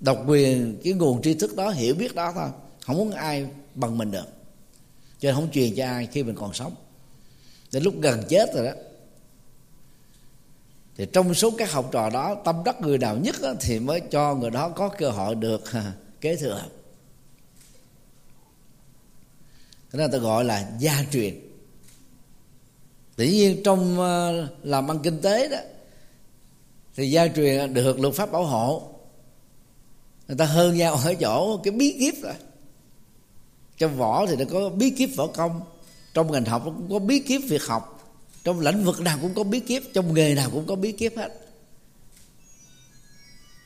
[0.00, 2.48] Độc quyền cái nguồn tri thức đó hiểu biết đó thôi.
[2.80, 4.26] Không muốn ai bằng mình được.
[5.18, 6.74] Cho nên không truyền cho ai khi mình còn sống.
[7.72, 8.72] Đến lúc gần chết rồi đó.
[10.96, 14.00] Thì trong số các học trò đó tâm đắc người nào nhất đó, thì mới
[14.10, 15.62] cho người đó có cơ hội được
[16.20, 16.64] kế thừa.
[19.90, 21.40] Cái này ta gọi là gia truyền.
[23.16, 25.58] Tự nhiên trong ờ, làm ăn kinh tế đó
[26.96, 28.82] thì gia truyền được luật pháp bảo hộ.
[30.28, 32.34] Người ta hơn nhau ở chỗ cái bí kíp rồi.
[33.78, 35.60] Trong võ thì nó có bí kíp võ công.
[36.14, 38.12] Trong ngành học cũng có bí kíp việc học.
[38.44, 39.82] Trong lĩnh vực nào cũng có bí kíp.
[39.94, 41.32] Trong nghề nào cũng có bí kíp hết.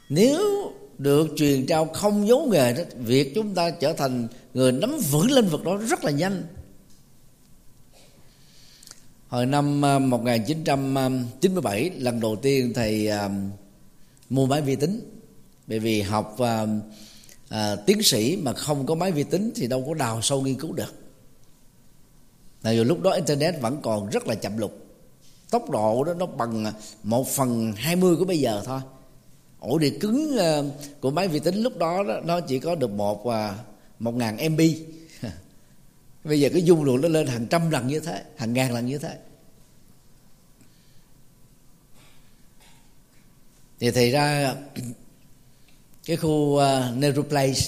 [0.08, 4.98] Nếu được truyền trao không giấu nghề đó, việc chúng ta trở thành người nắm
[5.10, 6.42] vững lĩnh vực đó rất là nhanh
[9.28, 13.30] hồi năm ờ, 1997 lần đầu tiên thầy ờ,
[14.30, 15.00] mua máy vi tính.
[15.66, 16.36] Bởi vì học
[17.48, 20.54] à, tiến sĩ mà không có máy vi tính thì đâu có đào sâu nghiên
[20.54, 20.94] cứu được.
[22.62, 24.72] Là dù lúc đó internet vẫn còn rất là chậm lục.
[25.50, 28.80] Tốc độ đó nó bằng một phần hai mươi của bây giờ thôi.
[29.60, 30.38] Ổ đĩa cứng
[31.00, 33.34] của máy vi tính lúc đó, đó nó chỉ có được một uh,
[33.98, 34.60] một ngàn mb
[36.28, 38.86] bây giờ cái dung lượng nó lên hàng trăm lần như thế hàng ngàn lần
[38.86, 39.18] như thế.
[43.80, 44.54] Thì thì ra
[46.04, 46.62] cái khu uh,
[46.96, 47.60] Nehru Place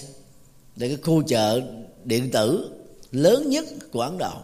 [0.76, 1.60] là cái khu chợ
[2.04, 4.42] điện tử lớn nhất của Ấn Độ.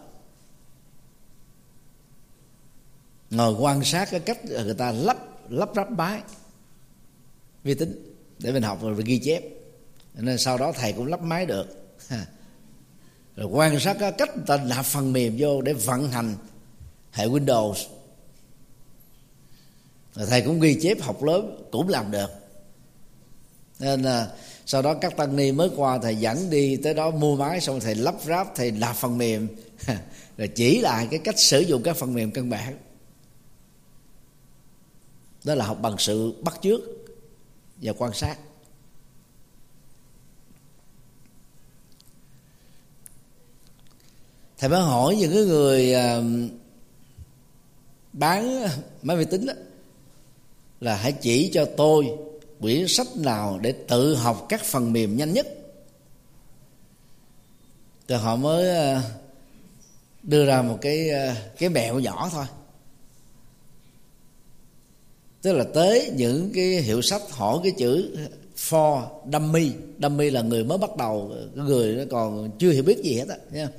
[3.29, 5.17] Ngồi quan sát cái cách người ta lắp
[5.49, 6.21] lắp ráp máy
[7.63, 9.43] vi tính để mình học và ghi chép.
[10.13, 11.97] Nên sau đó thầy cũng lắp máy được
[13.37, 16.35] rồi quan sát cái cách người ta nạp phần mềm vô để vận hành
[17.11, 17.75] hệ Windows.
[20.15, 22.29] Rồi thầy cũng ghi chép học lớn cũng làm được.
[23.79, 24.31] Nên là
[24.65, 27.79] sau đó các tăng ni mới qua, thầy dẫn đi tới đó mua máy, xong
[27.79, 29.47] thầy lắp ráp, thầy nạp phần mềm.
[30.37, 32.77] Rồi chỉ lại cái cách sử dụng các phần mềm căn bản.
[35.43, 36.79] Đó là học bằng sự bắt chước
[37.81, 38.37] và quan sát.
[44.57, 46.21] Thầy mới hỏi những cái người à,
[48.13, 48.67] bán
[49.01, 49.53] máy vi tính đó,
[50.81, 52.07] là hãy chỉ cho tôi
[52.61, 55.47] quyển sách nào để tự học các phần mềm nhanh nhất.
[58.07, 59.01] Rồi họ mới à,
[60.23, 62.45] đưa ra một cái à, cái mẹo nhỏ thôi.
[65.41, 68.17] Tức là tới những cái hiệu sách hỏi cái chữ
[68.57, 69.71] for dummy.
[70.01, 73.37] Dummy là người mới bắt đầu người nó còn chưa hiểu biết gì hết á
[73.51, 73.69] nha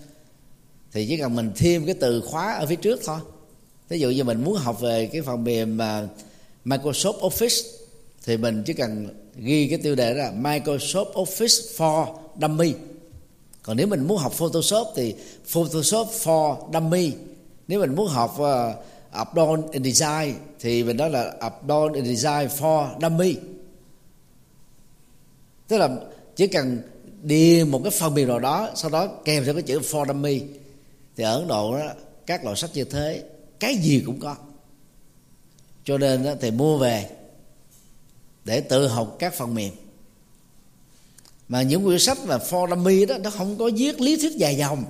[0.92, 3.18] thì chỉ cần mình thêm cái từ khóa ở phía trước thôi.
[3.88, 6.08] Ví dụ như mình muốn học về cái phần mềm mà
[6.64, 7.64] Microsoft Office
[8.24, 12.06] thì mình chỉ cần ghi cái tiêu đề là Microsoft Office for
[12.40, 12.74] Dummy.
[13.62, 15.14] Còn nếu mình muốn học Photoshop thì
[15.46, 17.12] Photoshop for Dummy.
[17.68, 18.74] Nếu mình muốn học à, uh,
[19.22, 23.36] updone in design thì mình nói là Adobe in design for dummy.
[25.68, 25.88] Tức là
[26.36, 26.82] chỉ cần
[27.22, 30.42] đi một cái phần mềm nào đó sau đó kèm theo cái chữ for dummy
[31.18, 31.92] thì ở ấn độ đó
[32.26, 33.22] các loại sách như thế
[33.60, 34.36] cái gì cũng có.
[35.84, 37.10] Cho nên đó, thì mua về
[38.44, 39.72] để tự học các phần mềm.
[41.48, 44.56] Mà những quyển sách mà for dummy đó nó không có viết lý thuyết dài
[44.56, 44.84] dòng.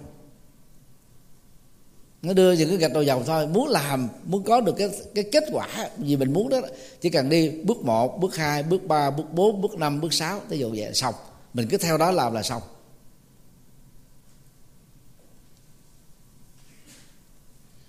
[2.22, 3.46] Nó đưa những cái gạch đầu dòng thôi.
[3.46, 6.60] Muốn làm muốn có được cái cái kết quả gì mình muốn đó
[7.00, 10.40] chỉ cần đi bước 1, bước 2, bước 3, bước 4, bước 5, bước 6
[10.48, 11.14] ví dụ vậy xong.
[11.54, 12.62] Mình cứ theo đó làm là xong.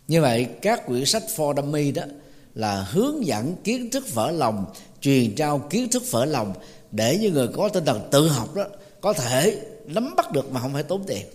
[0.10, 2.04] Như vậy, các quyển sách for dummy đó
[2.56, 4.66] là hướng dẫn kiến thức vỡ lòng,
[5.02, 6.54] truyền trao kiến thức vỡ lòng
[6.92, 8.64] để những người có tinh thần tự học đó
[9.02, 11.26] có thể nắm bắt được mà không phải tốn tiền.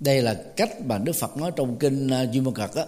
[0.00, 2.84] Đây là cách mà đức phật nói trong kinh à, duy môn cật á.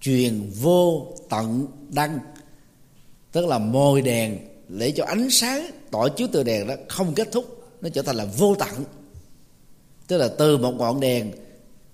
[0.00, 2.18] Truyền vô tận đăng,
[3.32, 7.28] tức là mồi đèn để cho ánh sáng tỏ chiếu từ đèn đó không kết
[7.32, 8.84] thúc, nó trở thành là vô tận.
[10.06, 11.32] Tức là từ một ngọn đèn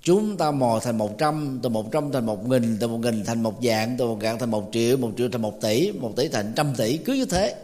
[0.03, 3.25] chúng ta mò thành một trăm từ một trăm thành một nghìn từ một nghìn
[3.25, 6.13] thành một dạng từ một dạng thành một triệu một triệu thành một tỷ một
[6.17, 7.55] tỷ thành trăm tỷ cứ như thế.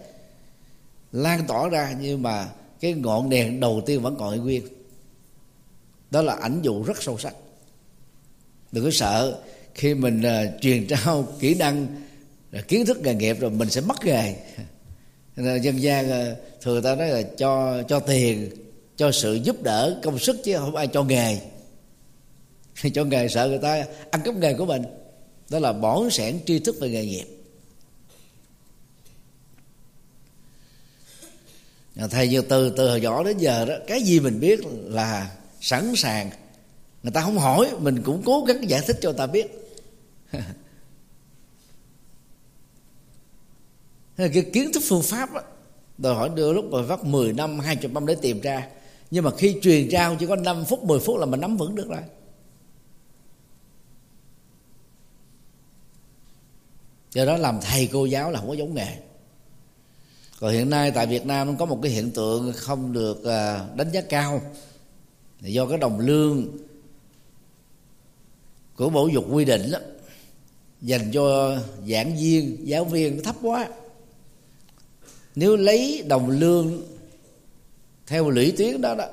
[1.12, 2.48] Lan tỏa ra nhưng mà
[2.80, 4.62] cái ngọn đèn đầu tiên vẫn còn nguyên.
[6.10, 7.34] Đó là ảnh dụ rất sâu sắc.
[8.72, 9.38] Đừng có sợ
[9.74, 11.86] khi mình uh, truyền trao kỹ năng
[12.52, 14.34] à, kiến thức nghề nghiệp rồi mình sẽ mất nghề.
[15.36, 18.50] Dân gian uh, thường ta nói là cho cho tiền
[18.96, 21.38] cho sự giúp đỡ công sức chứ không ai cho nghề
[22.94, 24.82] cho nghề sợ người ta ăn cắp nghề của mình.
[25.50, 27.24] Đó là bỏn sẻn tri thức về nghề nghiệp.
[32.10, 35.92] Thầy như từ từ hồi nhỏ đến giờ đó cái gì mình biết là sẵn
[35.96, 36.30] sàng.
[37.02, 39.46] Người ta không hỏi mình cũng cố gắng giải thích cho người ta biết.
[44.16, 45.40] Cái kiến thức phương pháp đó,
[45.98, 48.68] đòi hỏi đưa lúc mà vắt 10 năm 20 năm để tìm ra.
[49.10, 51.74] Nhưng mà khi truyền trao chỉ có 5 phút 10 phút là mình nắm vững
[51.74, 52.02] được rồi.
[57.12, 58.96] Do đó làm thầy cô giáo là không có giống nghề.
[60.40, 63.90] Còn hiện nay tại Việt Nam có một cái hiện tượng không được à, đánh
[63.92, 64.42] giá cao
[65.40, 66.46] do cái đồng lương
[68.76, 69.78] của bộ dục quy định đó,
[70.80, 71.56] dành cho
[71.88, 73.68] giảng viên giáo viên thấp quá.
[75.34, 76.82] Nếu lấy đồng lương
[78.06, 79.06] theo lũy tuyến đó đó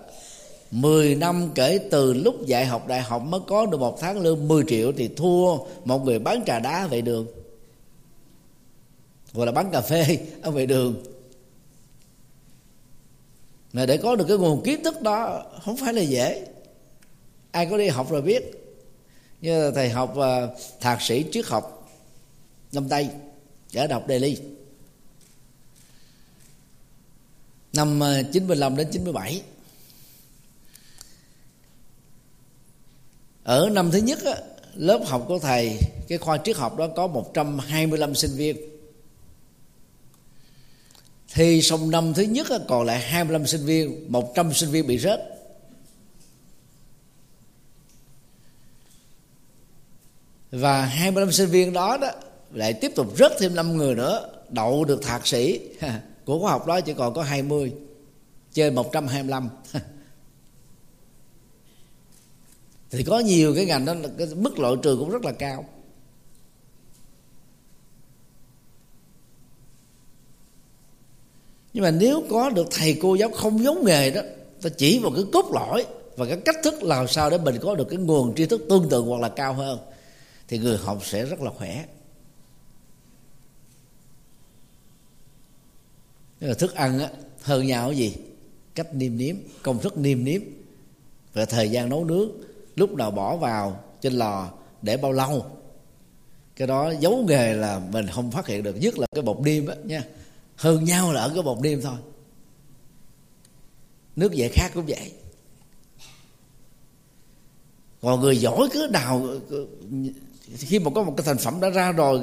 [0.71, 4.47] 10 năm kể từ lúc dạy học đại học mới có được một tháng lương
[4.47, 7.27] 10 triệu thì thua một người bán trà đá vậy đường
[9.35, 11.03] gọi là bán cà phê ở vệ đường.
[13.73, 16.47] Mà để có được cái nguồn kiến thức đó không phải là dễ.
[17.51, 18.43] Ai có đi học rồi biết.
[19.41, 21.91] Như là thầy học uh, thạc sĩ triết học
[22.71, 23.09] năm tây
[23.73, 24.37] ở đọc Delhi
[27.75, 29.41] năm à, 95 đến 97
[33.43, 34.35] ở năm thứ nhất á,
[34.75, 38.74] lớp học của thầy cái khoa triết học đó có 125 sinh viên
[41.35, 45.19] thì xong năm thứ nhất còn lại 25 sinh viên 100 sinh viên bị rớt.
[50.51, 52.11] Và 25 sinh viên đó đó
[52.51, 55.59] lại tiếp tục rớt thêm 5 người nữa, đậu được thạc sĩ.
[56.25, 57.73] Của khóa học đó chỉ còn có 20
[58.53, 59.49] trên 125
[62.91, 65.65] thì có nhiều cái ngành đó, cái mức loại trừ cũng rất là cao.
[71.75, 74.21] Nhưng mà nếu có được thầy cô giáo không giống nghề đó
[74.61, 77.75] ta chỉ vào cái cốt lõi và cái cách thức làm sao để mình có
[77.75, 79.79] được cái nguồn tri thức tương tự hoặc là cao hơn
[80.47, 81.85] thì người học sẽ rất là khỏe.
[86.39, 87.09] Tức là thức ăn á,
[87.41, 88.15] hơn nhau cái gì?
[88.75, 90.41] Cách niêm nếm công thức niêm nếm
[91.33, 92.29] và thời gian nấu nướng.
[92.75, 94.51] Lúc nào bỏ vào trên lò
[94.81, 95.45] để bao lâu?
[96.55, 99.67] Cái đó giấu nghề là mình không phát hiện được nhất là cái bột niêm
[99.67, 100.03] á nha
[100.55, 101.97] hơn nhau là ở cái bột đêm thôi.
[104.15, 105.11] Nước dạy khác cũng vậy.
[108.01, 109.27] Còn người giỏi cứ đào
[110.57, 112.21] khi mà có một cái thành phẩm đã ra rồi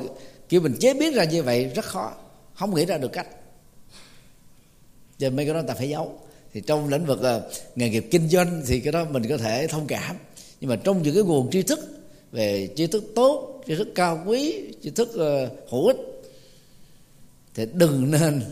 [0.48, 2.12] kêu mình chế biến ra như vậy rất khó.
[2.54, 3.26] Không nghĩ ra được cách.
[5.18, 6.18] Cho mấy cái đó ta phải giấu.
[6.52, 9.66] Thì trong lĩnh vực ờ, nghề nghiệp kinh doanh thì cái đó mình có thể
[9.66, 10.16] thông cảm.
[10.60, 11.78] Nhưng mà trong những cái nguồn tri thức
[12.32, 15.96] về tri thức tốt, tri thức cao quý, tri thức ờ, hữu ích
[17.54, 18.42] thì đừng nên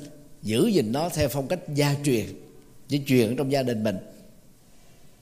[0.43, 2.27] giữ gìn nó theo phong cách gia truyền
[2.89, 3.97] chỉ truyền trong gia đình mình.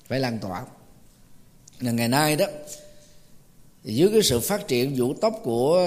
[0.06, 0.64] Phải lan tỏa.
[1.80, 2.46] Ngày nay đó,
[3.84, 5.84] dưới cái sự phát triển vũ tốc của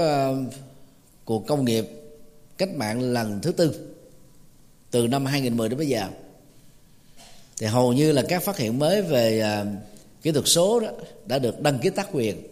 [1.26, 1.88] cuộc công nghiệp
[2.58, 3.94] cách mạng lần thứ tư,
[4.92, 6.08] từ năm 2010 đến bây giờ,
[7.58, 9.66] thì hầu như là các phát hiện mới về à,
[10.22, 10.88] kỹ thuật số đó
[11.26, 12.48] đã được đăng ký tác quyền.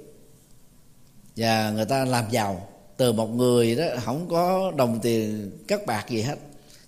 [1.36, 2.70] Và người ta làm giàu
[3.00, 6.36] từ một người đó không có đồng tiền cắt bạc gì hết,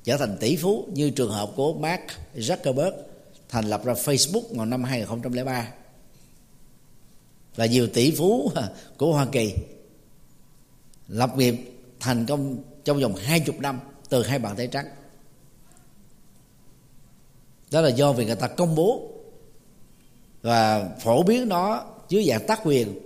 [0.04, 2.02] trở thành tỷ phú như trường hợp của Mark
[2.36, 2.92] Zuckerberg
[3.50, 5.68] thành lập ra Facebook vào năm 2003
[7.56, 8.52] và nhiều tỷ phú
[8.98, 9.54] của Hoa Kỳ
[11.08, 11.56] lập nghiệp
[12.00, 14.86] thành công trong vòng hai chục năm từ hai bàn tay trắng.
[17.72, 19.10] Đó là do vì người ta công bố
[20.42, 23.00] và phổ biến nó dưới dạng tác quyền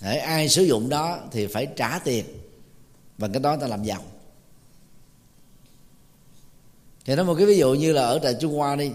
[0.00, 2.24] để ai sử dụng đó thì phải trả tiền.
[3.18, 4.02] Và cái đó ta làm giàu.
[7.04, 8.90] Thì nói một cái ví dụ như là ở tại Trung Hoa đi,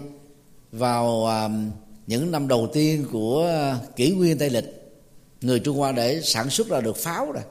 [0.72, 1.48] vào à,
[2.06, 3.52] những năm đầu tiên của
[3.96, 4.64] kỷ nguyên Tây lịch,
[5.40, 7.42] người Trung Hoa để sản xuất ra được pháo rồi.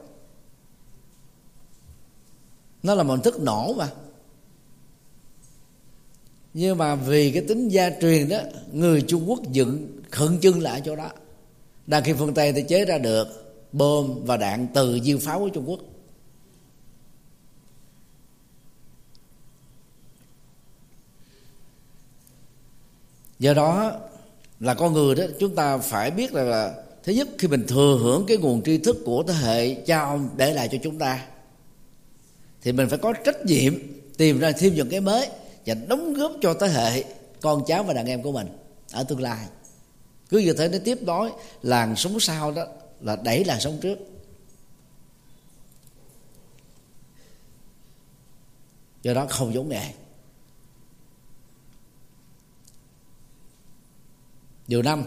[2.82, 3.88] Nó là một hình thức nổ mà.
[6.54, 8.38] Nhưng mà vì cái tính gia truyền đó,
[8.72, 11.10] người Trung Quốc dựng, khẩn trưng lại chỗ đó.
[11.86, 13.45] Đang khi phương Tây thì chế ra được
[13.78, 15.80] bom và đạn từ diêu pháo của Trung Quốc.
[23.38, 23.92] Do đó
[24.60, 26.74] là con người đó chúng ta phải biết là, là
[27.04, 30.28] thứ nhất khi mình thừa hưởng cái nguồn tri thức của thế hệ cha ông
[30.36, 31.26] để lại cho chúng ta
[32.62, 33.74] thì mình phải có trách nhiệm
[34.16, 35.28] tìm ra thêm những cái mới
[35.66, 37.04] và đóng góp cho thế hệ
[37.40, 38.48] con cháu và đàn em của mình
[38.92, 39.46] ở tương lai.
[40.28, 41.30] Cứ như thế nó tiếp nối
[41.62, 42.66] làn sống sau đó
[43.00, 43.98] là đẩy làn sống trước.
[49.02, 49.92] Do đó không giống nghề
[54.68, 55.04] điều năm,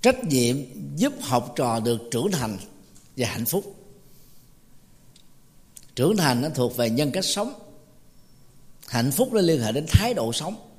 [0.00, 0.56] trách nhiệm
[0.96, 2.58] giúp học trò được trưởng thành
[3.16, 3.76] và hạnh phúc.
[5.94, 7.52] Trưởng thành nó thuộc về nhân cách sống.
[8.88, 10.71] Hạnh phúc nó liên hệ đến thái độ sống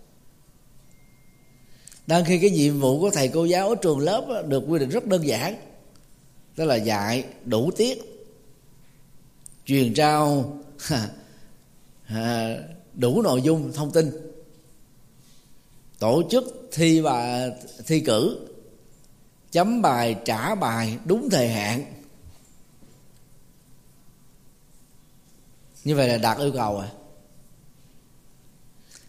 [2.07, 4.89] đang khi cái nhiệm vụ của thầy cô giáo ở trường lớp được quy định
[4.89, 5.55] rất đơn giản.
[6.57, 8.01] Đó là dạy đủ tiết.
[9.65, 10.53] Truyền trao
[12.93, 14.11] đủ nội dung thông tin.
[15.99, 17.49] Tổ chức thi và
[17.87, 18.47] thi cử.
[19.51, 21.85] Chấm bài, trả bài đúng thời hạn.
[25.83, 26.89] Như vậy là đạt yêu cầu à.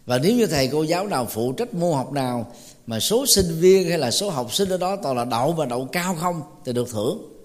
[0.05, 2.53] Và nếu như thầy cô giáo nào phụ trách môn học nào
[2.87, 5.65] mà số sinh viên hay là số học sinh ở đó toàn là đậu và
[5.65, 7.35] đậu cao không thì được thưởng.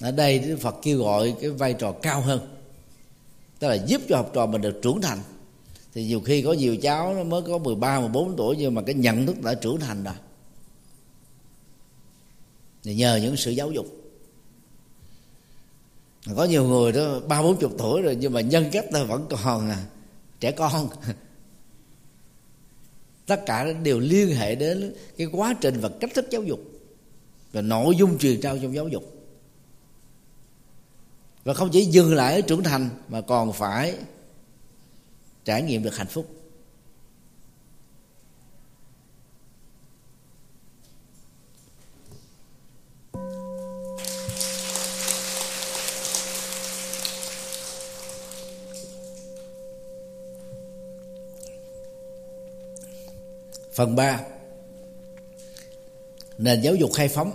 [0.00, 2.56] Ở đây Đức Phật kêu gọi cái vai trò cao hơn.
[3.58, 5.18] Tức là giúp cho học trò mình được trưởng thành.
[5.94, 8.94] Thì nhiều khi có nhiều cháu nó mới có 13, 14 tuổi nhưng mà cái
[8.94, 10.14] nhận thức đã trưởng thành rồi.
[12.82, 13.86] Thì nhờ những sự giáo dục.
[16.36, 19.26] Có nhiều người đó ba bốn chục tuổi rồi nhưng mà nhân cách ta vẫn
[19.30, 19.84] còn à,
[20.40, 20.88] trẻ con
[23.26, 26.60] tất cả đều liên hệ đến cái quá trình và cách thức giáo dục.
[27.52, 29.12] Và nội dung truyền trao trong giáo dục.
[31.44, 33.94] Và không chỉ dừng lại ở trưởng thành, mà còn phải
[35.44, 36.26] trải nghiệm được hạnh phúc.
[53.76, 54.20] Phần 3
[56.38, 57.32] nền giáo dục khai phóng.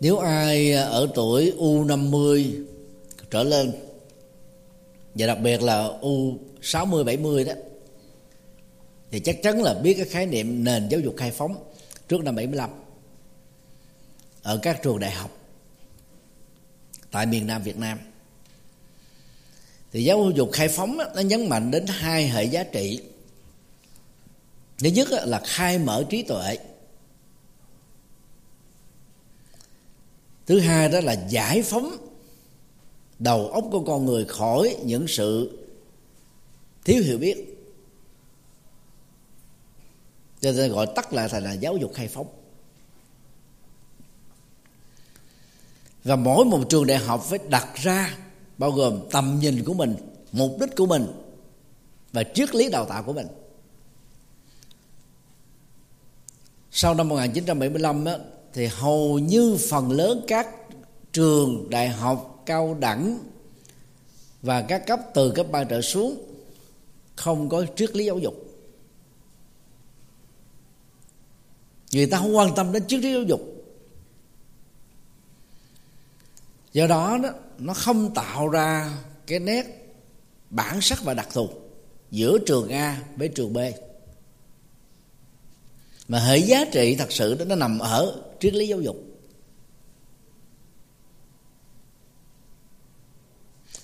[0.00, 2.64] Nếu ai ở tuổi U50
[3.30, 3.72] trở lên,
[5.14, 7.52] và đặc biệt là U 60 70 đó,
[9.10, 11.64] thì chắc chắn là biết cái khái niệm nền giáo dục khai phóng
[12.08, 12.70] trước năm 75
[14.42, 15.30] ở các trường đại học
[17.10, 17.98] tại miền Nam Việt Nam.
[19.92, 23.00] Thì giáo dục khai phóng nó nhấn mạnh đến hai hệ giá trị
[24.78, 26.58] thứ nhất là khai mở trí tuệ.
[30.46, 31.96] Thứ hai đó là giải phóng
[33.18, 35.58] đầu óc của con người khỏi những sự
[36.84, 37.66] thiếu hiểu biết.
[40.40, 42.26] Cho nên gọi tắt lại thành là giáo dục khai phóng.
[46.04, 48.16] Và mỗi một trường đại học phải đặt ra
[48.58, 49.96] bao gồm tầm nhìn của mình,
[50.32, 51.06] mục đích của mình
[52.12, 53.26] và triết lý đào tạo của mình.
[56.76, 58.18] Sau năm 1975 á,
[58.52, 60.48] thì hầu như phần lớn các
[61.12, 63.18] trường đại học cao đẳng
[64.42, 66.22] và các cấp từ cấp ba trở xuống
[67.16, 68.34] không có triết lý giáo dục.
[71.92, 73.40] Người ta không quan tâm đến triết lý giáo dục.
[76.72, 79.94] Do đó đó nó không tạo ra cái nét
[80.50, 81.48] bản sắc và đặc thù
[82.10, 83.58] giữa trường A với trường B
[86.08, 88.96] mà hệ giá trị thật sự đó, nó nằm ở triết lý giáo dục.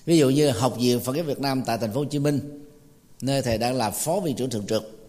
[0.05, 2.65] Ví dụ như học viện Phật giáo Việt Nam tại thành phố Hồ Chí Minh,
[3.21, 5.01] nơi thầy đang là phó viện trưởng thường trực.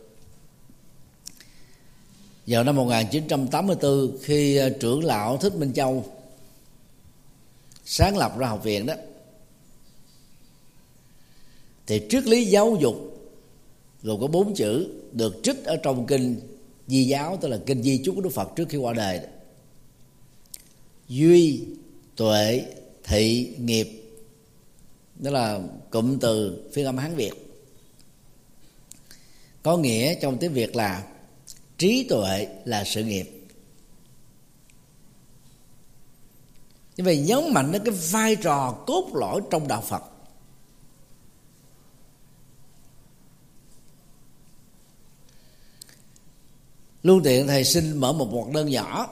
[2.47, 6.05] Vào năm 1984 khi ờ, trưởng lão Thích Minh Châu
[7.85, 8.95] sáng lập ra học viện đó,
[11.87, 12.97] thì triết lý giáo dục
[14.03, 16.41] gồm có bốn chữ được trích ở trong kinh
[16.93, 19.20] di giáo, tức là kinh di chúc của đức phật trước khi qua đời.
[21.09, 21.64] Duy,
[22.16, 22.66] tuệ,
[23.05, 23.88] thị, nghiệp.
[25.14, 27.32] Đó là cụm từ phiên âm hán việt.
[29.62, 31.07] Có nghĩa trong tiếng việt là
[31.78, 33.30] trí tuệ là sự nghiệp.
[36.97, 40.03] Như vậy nhấn mạnh đến cái vai trò cốt lõi trong đạo phật.
[47.03, 49.09] Luôn tiện thầy xin mở một hoạt đơn nhỏ.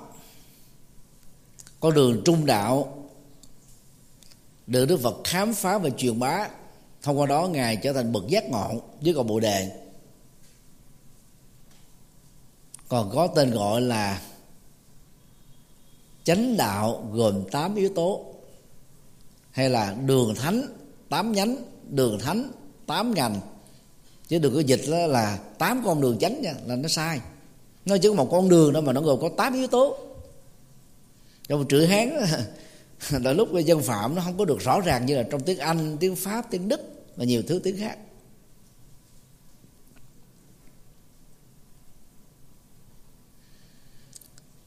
[1.80, 3.04] Con đường trung đạo
[4.66, 6.48] được đức phật khám phá và truyền bá.
[7.02, 9.70] Thông qua đó, ngài trở thành bậc giác ngọn với còn bồ đề.
[12.88, 14.22] Còn có tên gọi là
[16.24, 18.34] chánh đạo gồm 8 yếu tố.
[19.50, 20.62] Hay là đường thánh,
[21.08, 21.56] tám nhánh,
[21.88, 22.50] đường thánh,
[22.86, 23.40] tám ngành.
[24.28, 27.20] Chứ đừng có dịch đó là tám con đường chánh nha, là nó sai
[27.90, 29.96] nó chỉ có một con đường đó mà nó gồm có tám yếu tố.
[31.48, 32.10] Trong chữ hán
[33.10, 35.96] là lúc dân phạm nó không có được rõ ràng như là trong tiếng anh
[36.00, 36.80] tiếng pháp tiếng đức
[37.16, 37.98] và nhiều thứ tiếng khác.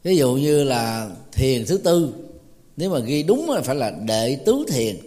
[0.04, 2.14] Ví dụ như là thiền thứ tư
[2.78, 4.98] nếu mà ghi đúng là phải là đệ tứ thiền.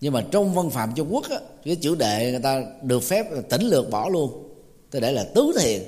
[0.00, 3.26] Nhưng mà trong văn phạm trung quốc á, cái chữ đệ người ta được phép
[3.48, 4.48] tỉnh lược bỏ luôn
[4.90, 5.82] tôi để là tứ thiền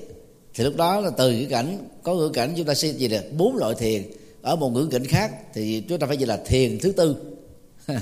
[0.54, 3.32] thì lúc đó là từ cái cảnh, có ngữ cảnh chúng ta sẽ gì được
[3.36, 4.02] bốn loại thiền.
[4.42, 7.16] Ở một ngữ cảnh khác thì chúng ta phải gì là thiền thứ tư.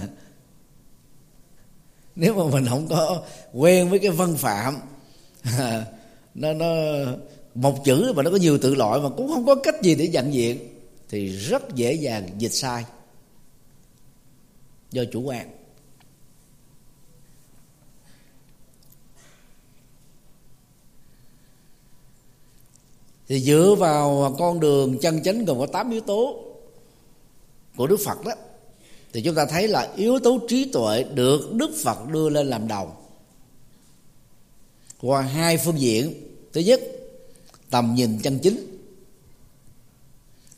[2.17, 3.23] Nếu mà mình không có
[3.53, 4.77] quen với cái văn phạm,
[6.35, 6.67] nó nó,
[7.55, 10.09] một chữ mà nó có nhiều tự loại mà cũng không có cách gì để
[10.09, 10.59] nhận diện,
[11.09, 12.85] thì rất dễ dàng dịch sai
[14.91, 15.58] do chủ quan.
[23.29, 26.45] Thì dựa vào con đường chân chánh gồm có 8 yếu tố
[27.77, 28.33] của Đức Phật đó,
[29.13, 32.69] thì chúng ta thấy là yếu tố trí tuệ được Đức Phật đưa lên làm
[32.69, 32.93] đầu.
[35.01, 36.15] Qua hai phương diện.
[36.53, 36.81] Thứ nhất,
[37.71, 38.79] tầm nhìn chân chính.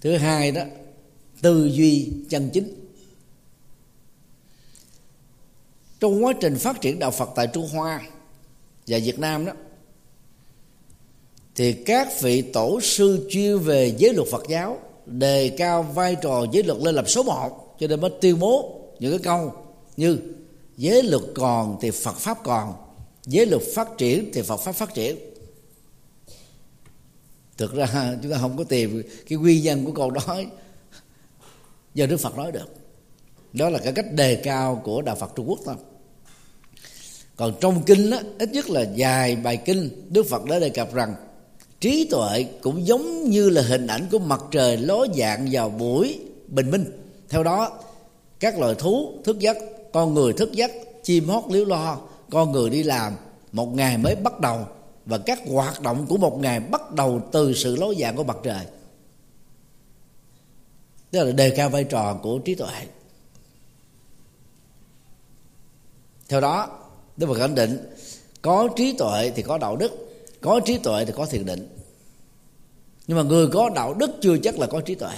[0.00, 0.62] Thứ hai đó,
[1.42, 2.74] tư duy chân chính.
[6.00, 8.02] Trong quá trình phát triển đạo Phật tại Trung Hoa
[8.86, 9.52] và Việt Nam đó
[11.60, 16.46] thì các vị tổ sư chuyên về giới luật Phật giáo đề cao vai trò
[16.52, 19.52] giới luật lên làm số một cho nên mới tuyên bố những cái câu
[19.96, 20.18] như
[20.76, 22.74] giới luật còn thì Phật pháp còn
[23.26, 25.16] giới luật phát triển thì Phật pháp phát triển.
[27.56, 30.40] Thực ra chúng ta không có tìm cái nguyên nhân của câu đó
[31.94, 32.74] do Đức Phật nói được.
[33.52, 35.74] Đó là cái cách đề cao của đạo Phật Trung Quốc thôi.
[37.36, 40.94] Còn trong kinh đó, ít nhất là dài bài kinh Đức Phật đã đề cập
[40.94, 41.14] rằng
[41.80, 46.20] trí tuệ cũng giống như là hình ảnh của mặt trời ló dạng vào buổi
[46.46, 46.84] bình minh.
[47.28, 47.78] Theo đó,
[48.40, 49.56] các loài thú thức giấc,
[49.92, 50.70] con người thức giấc,
[51.02, 51.98] chim hót liếu lo,
[52.30, 53.16] con người đi làm,
[53.52, 54.66] một ngày mới bắt đầu
[55.06, 58.36] và các hoạt động của một ngày bắt đầu từ sự ló dạng của mặt
[58.42, 58.64] trời.
[61.10, 62.86] Tức là đề cao vai trò của trí tuệ.
[66.28, 66.78] Theo đó,
[67.16, 67.94] Đức Phật khẳng định,
[68.42, 70.09] có trí tuệ thì có đạo đức
[70.40, 71.68] có trí tuệ thì có thiền định.
[73.06, 75.14] Nhưng mà người có đạo đức chưa chắc là có trí tuệ.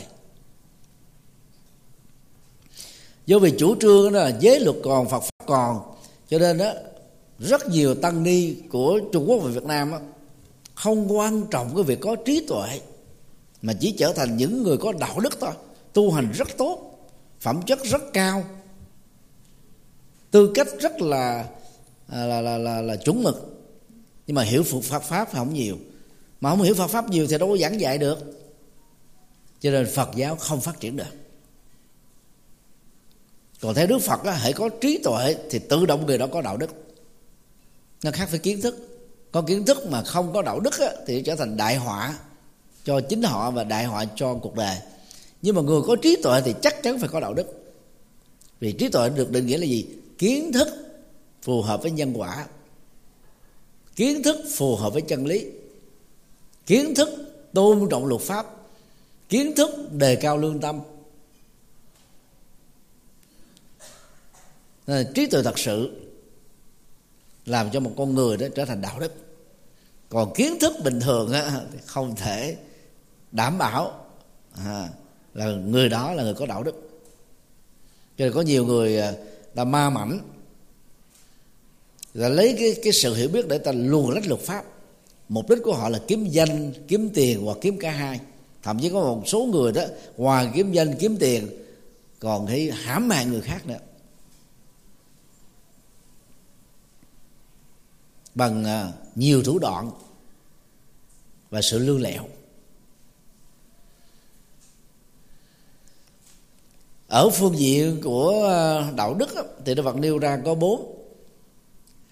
[3.27, 5.81] Do vì chủ trương đó là giới luật còn phật pháp còn
[6.29, 6.73] cho nên đó
[7.39, 10.01] rất nhiều tăng ni của trung quốc và việt nam đó,
[10.75, 12.81] không quan trọng cái việc có trí tuệ
[13.63, 15.53] mà chỉ trở thành những người có đạo đức thôi.
[15.93, 16.99] Tu hành rất tốt
[17.41, 18.45] phẩm chất rất cao.
[20.31, 21.47] Tư cách rất là
[22.09, 23.62] là là là, là, là chuẩn mực
[24.33, 25.77] nhưng mà hiểu Phật pháp pháp không nhiều.
[26.41, 28.19] Mà không hiểu Phật pháp nhiều thì đâu có giảng dạy được.
[29.61, 31.15] Cho nên Phật giáo không phát triển được.
[33.61, 36.41] Còn theo Đức Phật á, hãy có trí tuệ thì tự động người đó có
[36.41, 36.71] đạo đức.
[38.05, 38.89] Nó khác với kiến thức.
[39.33, 42.19] Có kiến thức mà không có đạo đức á, thì trở thành đại họa
[42.85, 44.77] cho chính họ và đại họa cho cuộc đời.
[45.43, 47.75] Nhưng mà người có trí tuệ thì chắc chắn phải có đạo đức.
[48.61, 49.87] Vì trí tuệ được định nghĩa là gì?
[50.19, 50.69] Kiến thức
[51.43, 52.47] phù hợp với nhân quả
[53.97, 55.47] kiến thức phù hợp với chân lý.
[56.67, 57.09] Kiến thức
[57.53, 58.47] tôn trọng luật pháp.
[59.29, 60.81] Kiến thức đề cao lương tâm.
[64.87, 66.01] Nên trí tuệ thật sự
[67.47, 69.13] làm cho một con người đó trở thành đạo đức.
[70.09, 72.57] Còn kiến thức bình thường á, thì không thể
[73.33, 74.07] đảm bảo
[74.67, 74.89] à,
[75.35, 76.75] là người đó là người có đạo đức.
[78.17, 79.13] Cho nên có nhiều người à,
[79.55, 80.19] ta ma mảnh
[82.15, 84.65] là lấy cái cái sự hiểu biết để ta luồn lách luật pháp.
[85.29, 88.21] Mục đích của họ là kiếm danh, kiếm tiền hoặc kiếm cả hai.
[88.63, 89.83] Thậm chí có một số người đó,
[90.17, 91.49] ngoài kiếm danh, kiếm tiền,
[92.19, 93.79] còn thấy hãm hại người khác nữa.
[98.35, 99.91] Bằng à, nhiều thủ đoạn
[101.51, 102.29] và sự lưu lẹo.
[107.09, 109.29] Ở phương diện của à, đạo đức
[109.65, 111.02] thì Đức Phật nêu ra có bốn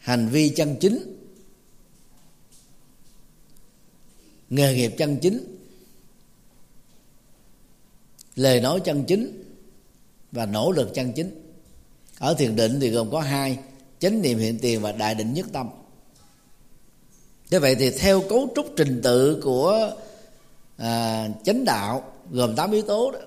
[0.01, 1.16] hành vi chân chính.
[4.51, 5.57] Nghề nghiệp chân chính.
[8.36, 9.44] Lời nói chân chính
[10.32, 11.53] và nỗ lực chân chính.
[12.18, 13.59] Ở thiền định thì gồm có hai
[13.98, 15.68] chánh niệm hiện tiền và đại định nhất tâm.
[17.51, 19.92] Thế vậy thì theo cấu trúc trình tự của
[20.76, 23.18] à, chánh đạo gồm 8 yếu tố đó,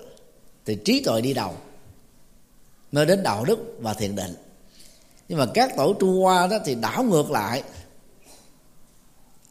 [0.65, 1.53] thì trí tuệ đi đầu
[2.91, 4.33] mới đến đạo đức và thiền định
[5.27, 7.63] nhưng mà các tổ trung hoa đó thì đảo ngược lại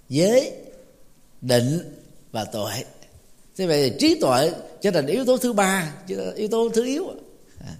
[0.08, 0.52] giới
[1.40, 1.94] định
[2.32, 2.84] và tuệ
[3.56, 6.84] thế vậy thì trí tuệ trở thành yếu tố thứ ba, chứ yếu tố thứ
[6.84, 7.08] yếu
[7.60, 7.76] à.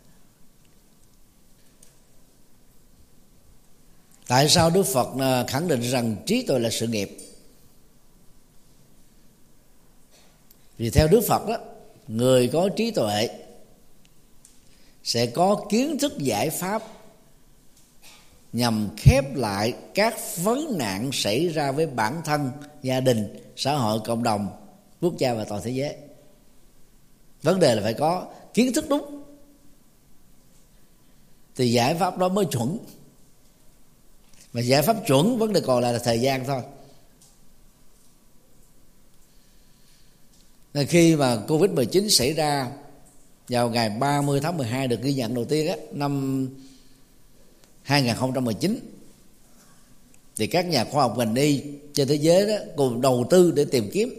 [4.26, 7.16] tại sao đức phật à, khẳng định rằng trí tuệ là sự nghiệp
[10.78, 11.56] vì theo đức phật đó,
[12.08, 13.28] người có trí tuệ
[15.04, 16.82] sẽ có kiến thức giải pháp
[18.52, 22.50] nhằm khép lại các vấn nạn xảy ra với bản thân
[22.82, 24.48] gia đình xã hội cộng đồng
[25.00, 25.96] quốc gia và toàn thế giới.
[27.42, 29.22] Vấn đề là phải có kiến thức đúng
[31.56, 32.78] thì giải pháp đó mới chuẩn.
[34.52, 36.62] Mà giải pháp chuẩn vấn đề còn lại là thời gian thôi.
[40.74, 42.70] Nên khi mà Covid-19 xảy ra
[43.48, 46.48] vào ngày 30 tháng 12 được ghi nhận đầu tiên á, năm
[47.82, 48.92] 2019
[50.36, 51.62] thì các nhà khoa học ngành y
[51.94, 54.14] trên thế giới đó cùng đầu tư để tìm kiếm.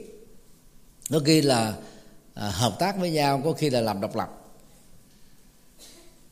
[1.09, 1.75] Có khi là
[2.33, 4.39] à, hợp tác với nhau có khi là làm độc lập.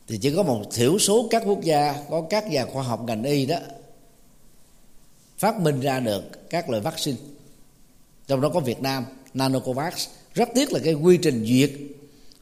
[0.07, 3.23] Thì chỉ có một thiểu số các quốc gia có các nhà khoa học ngành
[3.23, 3.57] y đó
[5.37, 7.17] phát minh ra được các loại vaccine.
[8.27, 10.07] Trong đó có Việt Nam Nanocovax.
[10.33, 11.71] Rất tiếc là cái quy trình duyệt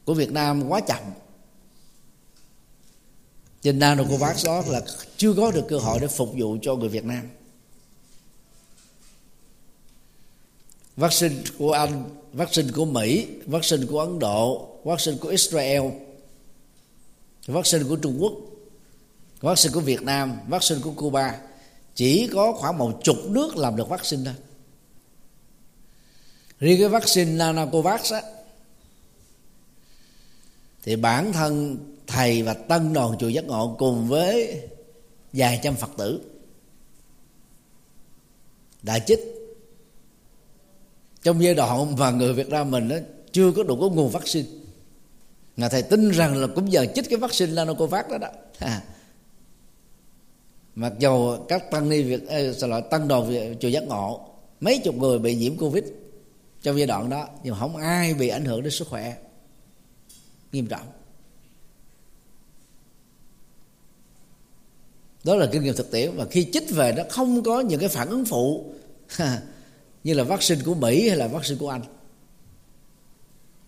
[0.05, 1.03] của Việt Nam quá chậm
[3.61, 4.81] trên Nanocovax đó là
[5.17, 7.29] chưa có được cơ hội để phục vụ cho người Việt Nam.
[10.95, 15.81] Vaccine của Anh, vaccine của Mỹ, vaccine của Ấn Độ, vaccine của Israel,
[17.47, 18.33] vaccine của Trung Quốc,
[19.41, 21.39] vaccine của Việt Nam, vaccine của Cuba.
[21.95, 24.33] Chỉ có khoảng một chục nước làm được vaccine thôi.
[26.59, 28.21] Riêng cái vaccine Nanocovax á,
[30.83, 31.77] thì bản thân
[32.09, 34.61] thầy và tân đoàn chùa giác ngộ cùng với
[35.33, 36.21] vài trăm phật tử.
[38.83, 39.19] Đã chích.
[41.23, 42.95] Trong giai đoạn mà người Việt Nam mình đó,
[43.31, 44.49] chưa có đủ có nguồn vaccine.
[45.57, 48.27] Là thầy tin rằng là cũng giờ chích cái vaccine Nanocovax đó đó.
[48.59, 48.81] À.
[50.75, 54.29] mặc dù các tăng ni Việt ê, xin lỗi tăng đoàn chùa giác ngộ
[54.59, 55.83] mấy chục người bị nhiễm covid
[56.61, 59.15] trong giai đoạn đó nhưng mà không ai bị ảnh hưởng đến sức khỏe
[60.51, 60.87] nghiêm trọng.
[65.23, 66.11] Đó là kinh nghiệm thực tiễn.
[66.15, 68.65] Và khi chích về nó không có những cái phản ứng phụ.
[70.03, 71.81] Như là vaccine của Mỹ hay là vaccine của Anh.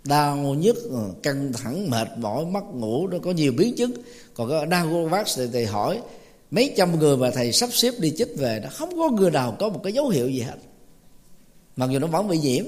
[0.03, 3.91] Đau nhức ờ, căng thẳng mệt mỏi mất ngủ nó có nhiều biến chứng.
[4.33, 6.01] Còn cái đau vaccine thì, thầy hỏi
[6.51, 9.55] mấy trăm người mà thầy sắp xếp đi chích về nó không có người nào
[9.59, 10.55] có một cái dấu hiệu gì hết.
[11.75, 12.65] Mặc dù nó vẫn bị nhiễm.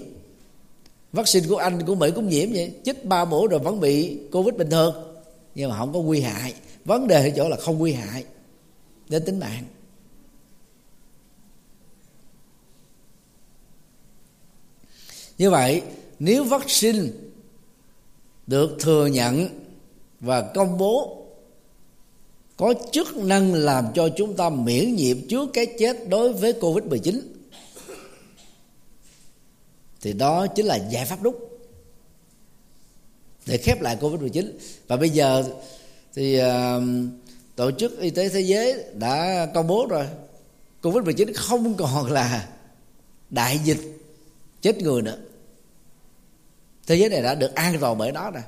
[1.13, 2.71] Vaccine của anh của mỹ cũng nhiễm vậy.
[2.83, 4.95] Chích ba mũi rồi vẫn bị covid bình thường.
[5.55, 6.53] Nhưng mà không có nguy hại.
[6.85, 8.23] Vấn đề ở chỗ là không nguy hại
[9.13, 9.63] đến tính mạng.
[15.37, 15.81] Như vậy
[16.19, 17.07] nếu vaccine
[18.47, 19.49] được thừa nhận
[20.19, 21.25] và công bố
[22.57, 27.21] có chức năng làm cho chúng ta miễn nhiễm trước cái chết đối với Covid-19
[30.01, 31.35] thì đó chính là giải pháp đúng
[33.45, 34.57] để khép lại covid 19
[34.87, 35.43] và bây giờ
[36.13, 36.43] thì uh,
[37.55, 40.05] tổ chức y tế thế giới đã công bố rồi.
[40.81, 42.47] Covid 19 không còn là
[43.29, 43.79] đại dịch
[44.61, 45.17] chết người nữa.
[46.87, 48.43] Thế giới này đã được an toàn bởi nó rồi.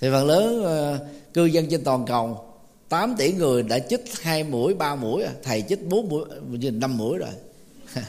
[0.00, 1.00] Thì phần lớn uh,
[1.34, 2.46] cư dân trên toàn cầu
[2.88, 5.32] 8 tỷ người đã chích hai mũi ba mũi à.
[5.42, 6.24] thầy chích bốn mũi
[6.72, 7.30] năm mũi rồi.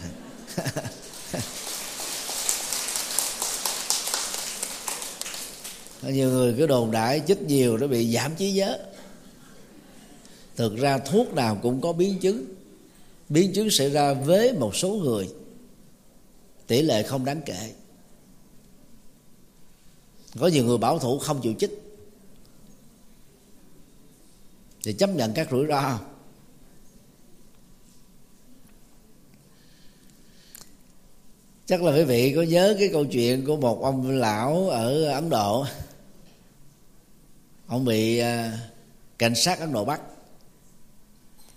[6.01, 8.77] Nhiều người cứ đồn đại chích nhiều nó bị giảm trí nhớ
[10.57, 12.45] thực ra thuốc nào cũng có biến chứng.
[13.29, 15.29] Biến chứng xảy ra với một số người.
[16.67, 17.73] Tỷ lệ không đáng kể.
[20.39, 21.83] Có nhiều người bảo thủ không chịu chích.
[24.83, 25.99] Thì chấp nhận các rủi ro.
[31.65, 35.29] Chắc là quý vị có nhớ cái câu chuyện của một ông lão ở ấn
[35.29, 35.65] độ.
[37.67, 38.59] Ông bị à,
[39.17, 40.01] cảnh sát ấn độ bắt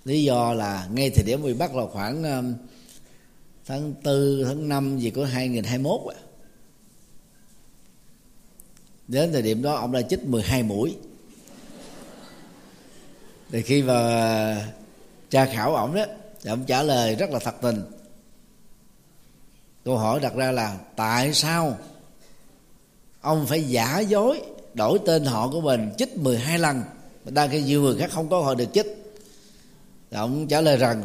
[0.04, 2.54] lý do là ngay thời điểm bị bắt là khoảng um,
[3.66, 6.14] tháng tư, tháng năm gì của 2021
[9.10, 10.96] đến thời điểm đó ông đã chích 12 mũi.
[13.50, 14.72] Thì khi mà
[15.30, 16.04] tra khảo ổng đó,
[16.42, 17.82] thì ông trả lời rất là thật tình.
[19.84, 21.78] Câu hỏi đặt ra là tại sao
[23.20, 24.42] ông phải giả dối
[24.74, 26.82] đổi tên họ của mình chích 12 lần?
[27.24, 28.99] Đang khi nhiều người khác không có họ được chích
[30.18, 31.02] ông trả lời rằng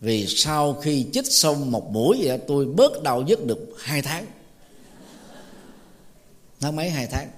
[0.00, 4.26] vì sau khi chích xong một mũi vậy tôi bớt đau nhức được hai tháng.
[6.60, 6.90] Tháng mấy?
[6.90, 7.28] Hai tháng.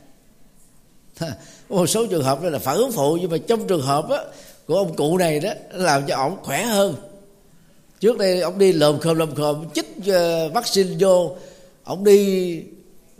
[1.68, 4.24] Một số trường hợp đó là phản ứng phụ nhưng mà trong trường hợp đó,
[4.66, 6.94] của ông cụ này đó làm cho ổng khỏe hơn.
[8.00, 11.36] Trước đây ông đi lồm khồm lồm khồm chích uh, vaccine vô
[11.84, 12.62] ông đi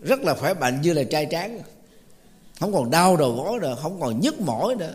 [0.02, 1.60] rất là khỏe mạnh như là trai tráng.
[2.60, 4.94] Không còn đau đầu gối nữa không còn nhức mỏi nữa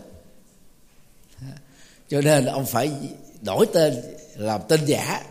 [2.12, 2.90] cho nên ông phải
[3.42, 3.94] đổi tên
[4.36, 5.22] làm tên giả.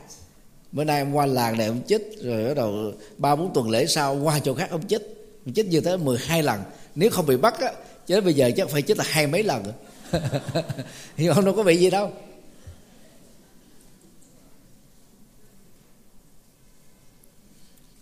[0.71, 3.86] Bữa nay ông qua làng này ông chết rồi bắt đầu ba bốn tuần lễ
[3.86, 5.01] sau qua chỗ khác ông chết,
[5.45, 6.61] ông chết như thế 12 lần.
[6.95, 7.73] Nếu không bị bắt á
[8.07, 9.63] chứ bây giờ chắc phải chết là hai mấy lần.
[11.17, 12.11] Thì ông đâu có bị gì đâu.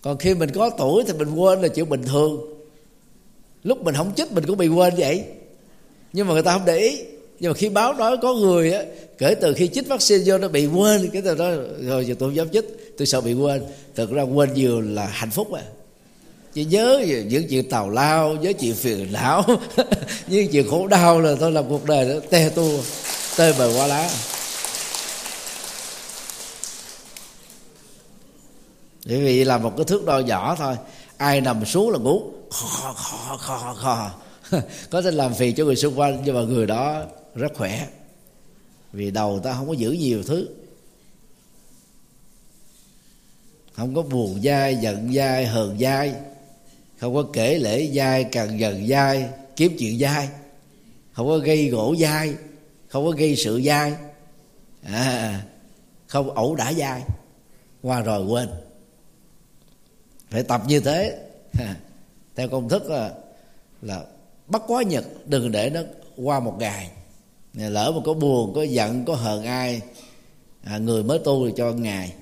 [0.01, 2.41] Còn khi mình có tuổi thì mình quên là chuyện bình thường.
[3.63, 5.23] Lúc mình không chết mình cũng bị quên vậy.
[6.13, 7.05] Nhưng mà người ta không để ý
[7.39, 8.83] nhưng mà khi báo nói có người á,
[9.17, 12.29] kể từ khi chích vaccine vô nó bị quên, cái từ đó rồi giờ tôi
[12.29, 13.63] không dám chích, tôi sợ bị quên.
[13.95, 15.63] Thực ra quên nhiều là hạnh phúc à.
[16.53, 19.45] Chỉ nhớ những chuyện tào lao, nhớ chuyện phiền não,
[20.27, 22.79] những chuyện khổ đau là tôi làm cuộc đời nó te tu
[23.37, 24.09] tê bời quá lá.
[29.05, 30.75] Bởi vì là một cái thước đo nhỏ thôi,
[31.17, 34.11] ai nằm xuống là ngủ khò khò khò khò
[34.89, 37.03] có thể làm phiền cho người xung quanh, nhưng mà người đó
[37.35, 37.87] rất khỏe.
[38.93, 40.49] Vì đầu ta không có giữ nhiều thứ.
[43.73, 46.13] Không có buồn dai giận dai hờn dai.
[46.99, 50.29] Không có kể lễ dai càng dần dai kiếm chuyện dai.
[51.11, 52.35] Không có gây gỗ dai
[52.89, 53.93] không có gây sự dai.
[54.83, 55.43] À,
[56.07, 57.01] không ẩu đả dai.
[57.81, 58.49] Qua rồi quên.
[60.29, 61.19] Phải tập như thế.
[62.35, 63.13] Theo công thức là,
[63.81, 64.03] là
[64.47, 65.81] bắt quá nhật đừng để nó
[66.15, 66.91] qua một ngày
[67.53, 69.81] lỡ mà có buồn có giận có hờn ai
[70.63, 72.13] à, người mới tu thì cho ngày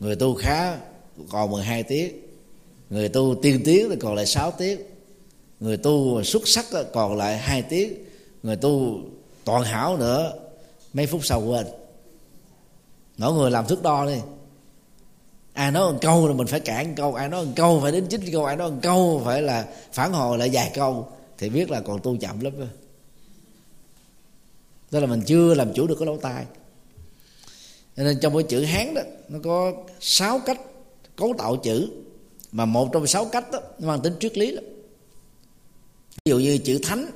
[0.00, 0.78] người tu khá
[1.30, 2.12] còn 12 tiếng
[2.90, 4.80] người tu tiên tiến thì còn lại 6 tiếng
[5.60, 7.94] người tu xuất sắc còn lại hai tiếng
[8.42, 8.98] người tu
[9.44, 10.32] toàn hảo nữa
[10.92, 11.66] mấy phút sau quên.
[13.18, 14.16] Mỗi người làm thước đo đi.
[15.52, 18.06] Ai nói một câu là mình phải cản câu ai nói một câu phải đến
[18.06, 21.70] chín câu ai nói một câu phải là phản hồi lại vài câu thì biết
[21.70, 22.66] là còn tu chậm lắm đó
[24.92, 26.46] tức là mình chưa làm chủ được cái lỗ tai.
[27.96, 30.60] Nên trong cái chữ hán đó, nó có sáu cách
[31.16, 31.88] cấu tạo chữ.
[32.52, 34.64] Mà một trong sáu cách đó, nó mang tính triết lý lắm.
[36.24, 37.06] Ví dụ như chữ thánh,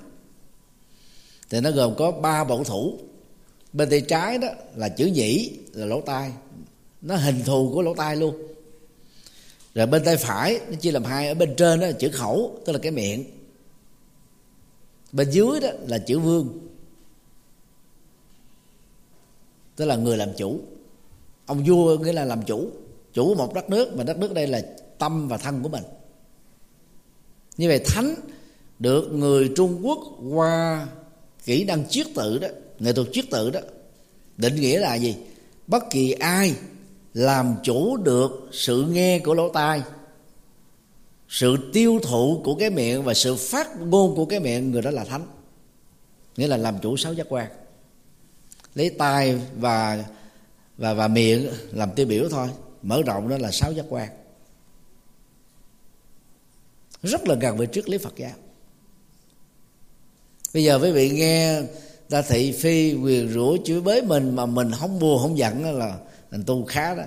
[1.50, 2.98] thì nó gồm có ba bộ thủ.
[3.72, 6.32] Bên tay trái đó là chữ nhĩ, là lỗ tai.
[7.02, 8.42] Nó hình thù của lỗ tai luôn.
[9.74, 11.28] Rồi bên tay phải, nó chia làm hai.
[11.28, 13.24] Ở bên trên đó là chữ khẩu, tức là cái miệng.
[15.12, 16.58] Bên dưới đó là chữ vương
[19.76, 20.60] tức là người làm chủ.
[21.46, 22.70] Ông vua nghĩa là làm chủ.
[23.12, 24.62] Chủ một đất nước, mà đất nước đây là
[24.98, 25.82] tâm và thân của mình.
[27.56, 28.14] Như vậy thánh
[28.78, 29.98] được người trung quốc
[30.30, 30.86] qua
[31.44, 32.48] kỹ năng chiết tự đó,
[32.78, 33.60] nghệ thuật chiết tự đó,
[34.36, 35.16] định nghĩa là gì?
[35.66, 36.54] Bất kỳ ai
[37.14, 39.82] làm chủ được sự nghe của lỗ tai,
[41.28, 44.90] sự tiêu thụ của cái miệng và sự phát ngôn của cái miệng, người đó
[44.90, 45.26] là thánh.
[46.36, 47.46] Nghĩa là làm chủ sáu giác quan
[48.76, 50.04] lấy tai và
[50.76, 52.48] và và miệng làm tiêu biểu thôi.
[52.82, 54.08] Mở rộng đó là sáu giác quan.
[57.02, 58.30] Rất là gần với triết lý Phật giáo.
[60.54, 61.62] Bây giờ quý vị nghe
[62.08, 65.98] ta thị phi quyền rủa chửi bới mình mà mình không buồn, không giận là
[66.30, 67.04] thành tu khá đó.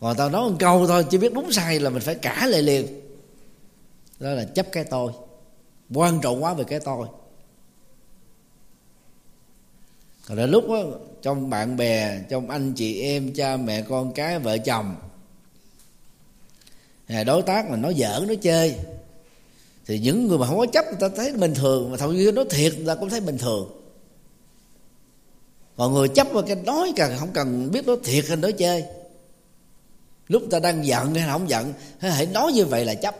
[0.00, 2.62] Còn tao nói một câu thôi, chỉ biết đúng sai là mình phải cả lại
[2.62, 2.86] liền.
[4.20, 5.12] Đó là chấp cái tôi.
[5.94, 7.08] Quan trọng quá về cái tôi
[10.28, 10.82] còn đến lúc đó,
[11.22, 14.94] trong bạn bè trong anh chị em cha mẹ con cái vợ chồng
[17.06, 18.76] à, đối tác mà nói giỡn nói chơi
[19.86, 22.32] thì những người mà không có chấp người ta thấy bình thường mà thậm chí
[22.32, 23.82] nói thiệt người ta cũng thấy bình thường.
[25.76, 28.84] Còn người chấp vào cái nói cần không cần biết nói thiệt hay nói chơi.
[30.28, 33.16] Lúc ta đang giận hay không giận hãy nói như vậy là chấp.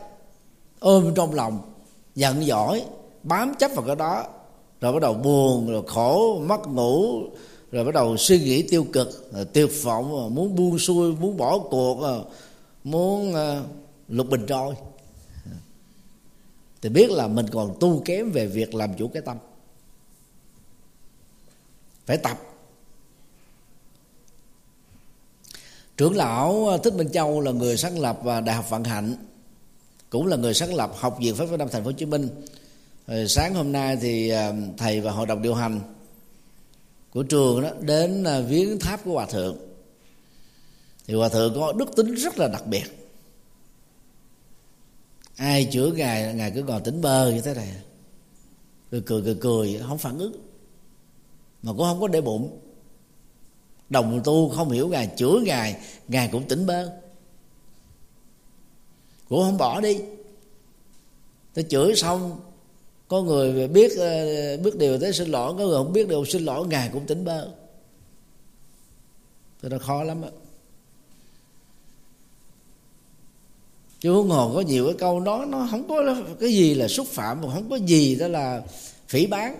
[0.79, 1.73] Ôm trong lòng
[2.15, 2.83] giận giỏi
[3.23, 4.25] bám chấp vào cái đó
[4.81, 7.23] rồi bắt đầu buồn, rồi khổ, mất ngủ,
[7.71, 11.59] rồi bắt đầu suy nghĩ tiêu cực, rồi tuyệt vọng muốn buông xuôi, muốn bỏ
[11.59, 12.25] cuộc
[12.83, 13.63] muốn ờ,
[14.07, 14.75] lục bình trôi.
[16.81, 19.37] Thì biết là mình còn tu kém về việc làm chủ cái tâm.
[22.05, 22.37] Phải tập.
[25.97, 29.15] Trưởng lão thích minh châu là người sáng lập và đại học vận hạnh,
[30.09, 32.29] cũng là người sáng lập học viện pháp việt nam thành phố hồ chí minh
[33.07, 35.79] rồi sáng hôm nay thì ờ, thầy và hội đồng điều hành
[37.09, 39.57] của trường đó đến ờ, viếng tháp của hòa thượng.
[41.07, 42.83] Thì hòa thượng có đức tính rất là đặc biệt.
[45.35, 47.67] Ai chữa ngài ngài cứ ngồi tỉnh bơ như thế này.
[48.91, 50.33] Cười cười cười cười, không phản ứng.
[51.63, 52.59] Mà cũng không có để bụng.
[53.89, 55.75] Đồng tu không hiểu ngài chữa ngài
[56.07, 56.91] ngài cũng tỉnh bơ.
[59.29, 59.99] Cũng không bỏ đi.
[61.53, 62.39] Tôi chửi xong
[63.07, 66.45] có người biết ờ, biết điều tới xin lỗi có người không biết điều xin
[66.45, 67.47] lỗi ngài cũng tỉnh bơ.
[69.61, 70.29] Tôi nó khó lắm á.
[73.99, 77.07] Chứ huống hồ có nhiều cái câu nói nó không có cái gì là xúc
[77.07, 78.61] phạm mà không có gì đó là
[79.07, 79.57] phỉ bán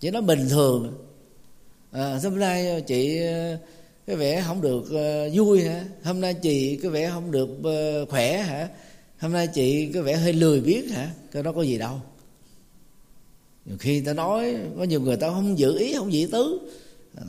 [0.00, 0.98] chỉ nó bình thường.
[1.90, 3.58] À, hôm nay chị ờ,
[4.06, 5.84] cái vẻ không được uh, vui hả?
[6.04, 8.68] Hôm nay chị cái vẻ không được uh, khỏe hả?
[9.18, 11.10] Hôm nay chị cái vẻ hơi lười biếng hả?
[11.32, 12.00] Cái đó có gì đâu
[13.64, 16.70] nhiều khi ta nói có nhiều người ta không giữ ý không dị tứ.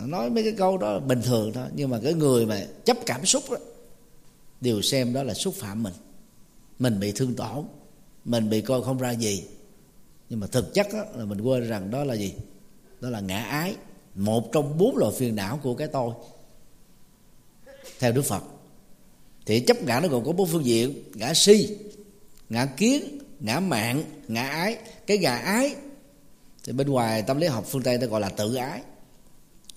[0.06, 1.66] Nói mấy cái câu đó bình thường thôi.
[1.76, 3.58] Nhưng mà cái người mà chấp cảm xúc đó
[4.62, 5.94] đều xem đó là xúc phạm mình.
[6.80, 7.66] Mình bị thương tổn
[8.26, 9.44] mình bị coi không ra gì.
[10.30, 12.34] Nhưng mà thực chất đó, là mình quên rằng đó là gì?
[13.02, 13.76] Đó là ngã ái
[14.16, 16.14] một trong bốn loại phiền não của cái tôi.
[18.00, 18.44] Theo đức phật
[19.46, 21.78] thì chấp ngã nó còn có bốn phương diện ngã si
[22.50, 24.78] ngã kiến ngã mạng ngã ái.
[25.08, 25.76] Cái ngã ái
[26.64, 28.82] thì bên ngoài tâm lý học phương tây ta gọi là tự ái.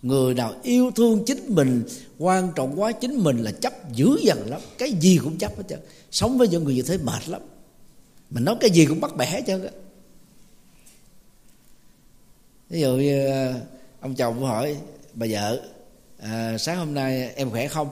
[0.03, 1.85] Người nào yêu thương chính mình
[2.19, 4.61] quan trọng quá chính mình là chấp dữ dằn lắm.
[4.79, 5.81] Cái gì cũng chấp hết trơn.
[6.11, 7.41] Sống với những người như thế mệt lắm.
[8.31, 9.69] Mình nói cái gì cũng bắt bẻ chứ
[12.71, 13.55] ví dụ như ờ,
[14.01, 14.77] ông chồng hỏi
[15.15, 15.63] bà vợ
[16.19, 17.91] à, sáng hôm nay em khỏe không?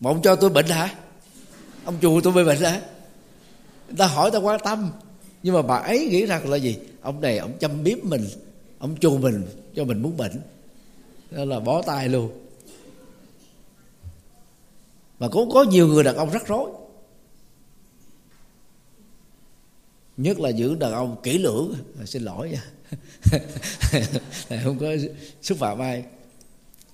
[0.00, 0.94] Mà ông cho tôi bệnh hả?
[1.84, 2.80] Ông chùa tôi bị bệnh hả?
[3.88, 4.90] Người ta hỏi ta quan tâm.
[5.42, 6.78] Nhưng mà bà ấy nghĩ rằng là gì?
[7.00, 8.26] Ông này ông chăm biếm mình,
[8.78, 10.40] ông chù mình, cho mình muốn bệnh.
[11.30, 12.30] Đó là bó tay luôn.
[15.18, 16.70] Mà cũng có nhiều người đàn ông rắc rối.
[20.16, 21.74] Nhất là những đàn ông kỹ lưỡng.
[22.00, 22.64] À, xin lỗi nha.
[24.64, 24.86] Không có
[25.42, 26.04] xúc phạm ai.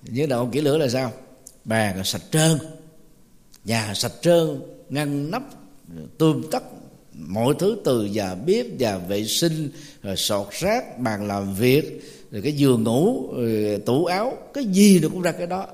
[0.03, 1.11] Những đàn ông kỹ lưỡng là sao?
[1.65, 2.57] Bàn sạch trơn.
[3.65, 5.43] Nhà sạch trơn, ngăn nắp,
[6.17, 6.63] tươm tất
[7.17, 9.71] mọi thứ từ nhà bếp nhà vệ sinh,
[10.03, 12.01] rồi sọt rác, bàn làm việc,
[12.31, 15.67] rồi cái giường ngủ, rồi tủ áo, cái gì nó cũng ra cái đó.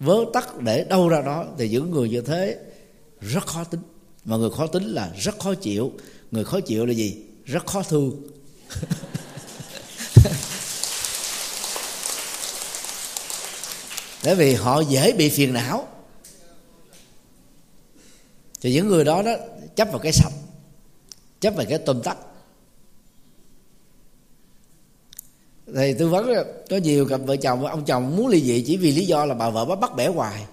[0.00, 2.58] Vớ tắt để đâu ra đó thì những người như thế
[3.20, 3.80] rất khó tính.
[4.24, 5.92] Mà người khó tính là rất khó chịu.
[6.30, 7.16] Người khó chịu là gì?
[7.44, 8.22] Rất khó thương.
[14.24, 15.88] Bởi vì họ dễ bị phiền não.
[18.60, 19.32] Thì những người đó đó
[19.76, 20.32] chấp vào cái sạch
[21.40, 22.16] chấp về cái tôm tắt
[25.76, 26.32] thì tư vấn
[26.70, 29.34] có nhiều cặp vợ chồng, ông chồng muốn ly dị chỉ vì lý do là
[29.34, 30.44] bà vợ bắt bắt bẻ hoài.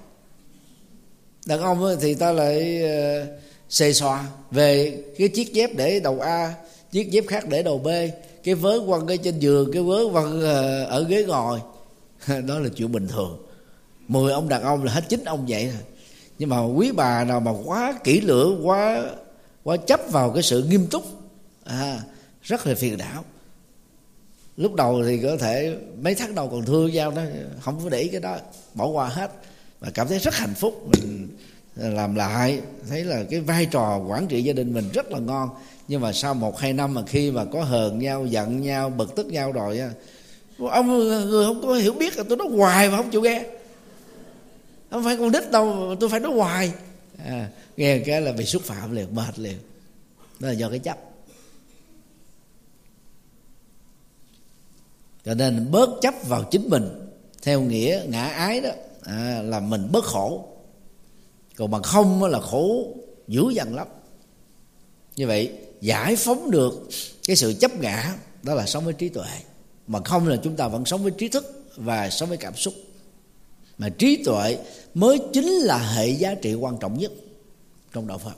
[1.46, 3.26] Đàn ông thì ta lại ờ,
[3.70, 6.54] xề xòa về cái chiếc dép để đầu a,
[6.92, 7.88] chiếc dép khác để đầu b,
[8.44, 11.60] cái vớ quăng cái trên giường, cái vớ quăng ờ, ở ghế ngồi.
[12.48, 13.46] Đó là chuyện bình thường.
[14.08, 15.82] Mười ông đàn ông là hết chín ông vậy rồi
[16.40, 19.04] nhưng mà quý bà nào mà quá kỹ lưỡng, quá
[19.66, 21.04] quá chấp vào cái sự nghiêm túc.
[21.64, 22.02] À,
[22.44, 23.24] rất là phiền não.
[24.58, 27.22] Lúc đầu thì có thể mấy tháng đầu còn thương nhau đó
[27.62, 28.38] không có để ý cái đó
[28.74, 29.32] bỏ qua hết.
[29.80, 31.28] Và cảm thấy rất hạnh phúc mình
[31.76, 35.50] làm lại thấy là cái vai trò quản trị gia đình mình rất là ngon.
[35.88, 39.16] Nhưng mà sau một hai năm mà khi mà có hờn nhau giận nhau bực
[39.16, 39.82] tức nhau rồi
[40.58, 43.44] ông người không có hiểu biết là tôi nói hoài mà không chịu nghe.
[44.92, 46.72] Không phải con đích đâu tôi phải nói hoài.
[47.26, 49.58] À, nghe cái là bị xúc phạm liền mệt liền.
[50.40, 50.98] Đó là do cái chấp.
[55.26, 57.10] Cho nên bớt chấp vào chính mình
[57.42, 58.70] theo nghĩa ngã ái đó
[59.02, 60.48] à, là mình bớt khổ.
[61.56, 62.94] Còn bằng không là khổ
[63.28, 63.88] dữ dằn lắm.
[65.16, 66.90] Như vậy giải phóng được
[67.28, 69.28] cái sự chấp ngã đó là sống với trí tuệ.
[69.88, 72.74] Mà không là chúng ta vẫn sống với trí thức và sống với cảm xúc.
[73.78, 74.58] Mà trí tuệ
[74.94, 77.12] mới chính là hệ giá trị quan trọng nhất
[77.96, 78.38] trong đạo phật.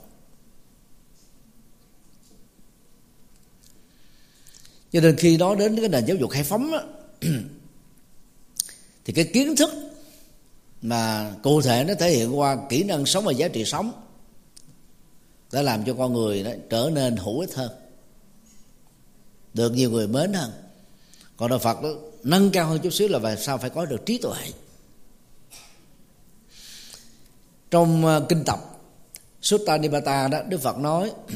[4.92, 6.82] Cho nên khi nói đến cái nền giáo dục khai phóng đó,
[9.04, 9.70] thì cái kiến thức
[10.82, 13.92] mà cụ thể nó thể hiện qua kỹ năng sống và giá trị sống
[15.52, 17.70] đã làm cho con người đó trở nên hữu ích hơn
[19.54, 20.52] được nhiều người mến hơn.
[21.36, 21.88] Còn đạo phật đó,
[22.22, 24.52] nâng cao hơn chút xíu là về sao phải có được trí tuệ.
[27.70, 28.77] Trong ờ, kinh tập
[29.42, 31.12] Sutta Nipata đó, Đức Phật nói,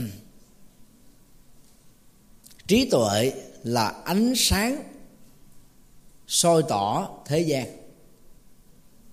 [2.67, 3.33] trí tuệ
[3.63, 4.83] là ánh sáng
[6.27, 7.67] soi tỏ thế gian.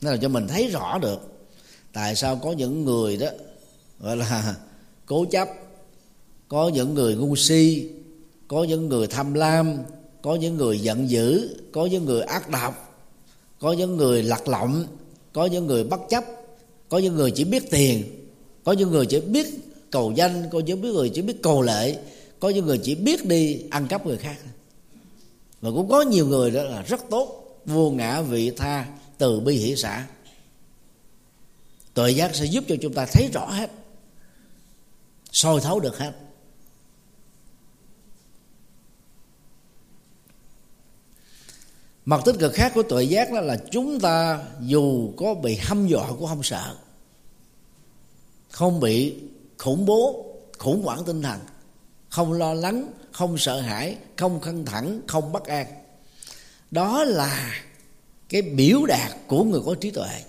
[0.02, 1.20] Nó là cho mình thấy rõ được
[1.94, 3.28] tại sao có những người đó,
[4.00, 4.56] gọi là
[5.06, 5.50] cố chấp,
[6.48, 7.90] có những người ngu si,
[8.48, 9.78] có những người tham lam,
[10.22, 13.06] có những người giận dữ, có những người ác độc,
[13.60, 14.86] có những người lạc lọng
[15.34, 16.24] có những người bất chấp,
[16.90, 18.18] có những người chỉ biết tiền
[18.70, 19.47] có những người chỉ biết
[19.91, 21.99] cầu danh, có những người chỉ biết cầu lệ
[22.39, 24.38] có những người chỉ biết đi ăn cắp người khác.
[25.61, 29.55] Và cũng có nhiều người đó là rất tốt, vô ngã vị tha từ bi
[29.55, 30.07] hỷ xã.
[31.93, 33.72] Tuệ giác sẽ giúp cho chúng ta thấy rõ hết,
[35.32, 36.11] soi thấu được hết.
[42.05, 45.88] Mặt tích cực khác của tuệ giác đó là chúng ta dù có bị hăm
[45.88, 46.76] dọa cũng không sợ
[48.60, 49.16] không bị
[49.57, 50.26] khủng bố,
[50.57, 51.39] khủng hoảng tinh thần,
[52.10, 55.68] không lo lắng, không sợ hãi, không căng thẳng, không bất an.
[56.72, 57.64] Đó là
[58.30, 60.24] cái biểu đạt của người có trí tuệ.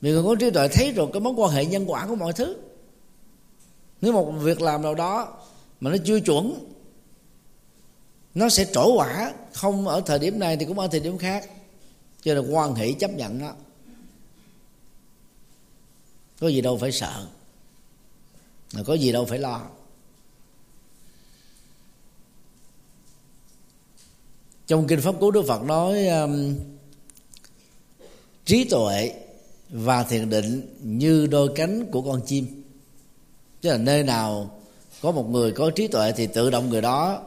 [0.00, 2.32] Vì người có trí tuệ thấy rồi cái mối quan hệ nhân quả của mọi
[2.32, 2.56] thứ.
[4.00, 5.38] Nếu một việc làm nào đó
[5.80, 6.68] mà nó chưa chuẩn,
[8.34, 11.48] nó sẽ trổ quả, không ở thời điểm này thì cũng ở thời điểm khác
[12.22, 13.54] cho nên quan hệ chấp nhận nó
[16.40, 17.26] có gì đâu phải sợ.
[18.74, 19.62] Mà có gì đâu phải lo.
[24.66, 26.54] Trong kinh pháp cú đức phật nói um,
[28.44, 29.14] trí tuệ
[29.68, 32.62] và thiền định như đôi cánh của con chim.
[33.60, 34.60] Tức là nơi nào
[35.02, 37.22] có một người có trí tuệ thì tự động người đó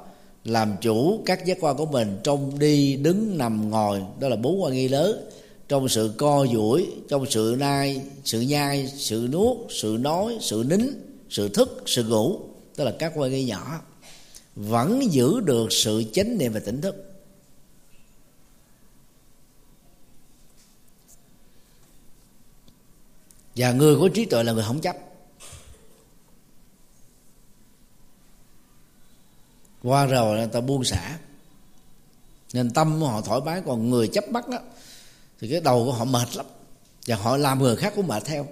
[0.45, 4.01] làm chủ các giác quan của mình trong đi, đứng, nằm, ngồi.
[4.19, 5.29] Đó là bốn quan nghi lớn.
[5.67, 10.81] Trong sự co duỗi, trong sự nai, sự nhai, sự nuốt, sự nói, sự nín,
[11.29, 12.39] sự thức, sự ngủ.
[12.77, 13.81] Đó là các quan nghi nhỏ.
[14.55, 17.11] Vẫn giữ được sự chánh niệm và tỉnh thức.
[23.55, 25.04] Và người có trí tuệ là người không chấp.
[29.85, 31.17] Qua rồi người ta buông xả.
[32.53, 34.59] Nên tâm họ thoải mái, còn người chấp bắt đó
[35.39, 36.45] thì cái đầu của họ mệt lắm.
[37.07, 38.47] Và họ làm người khác cũng mệt theo.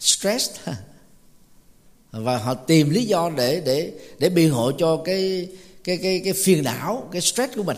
[0.00, 0.50] Stress
[2.10, 5.48] và họ tìm lý do để để để biện hộ cho cái
[5.84, 7.76] cái cái cái phiền não, cái stress của mình.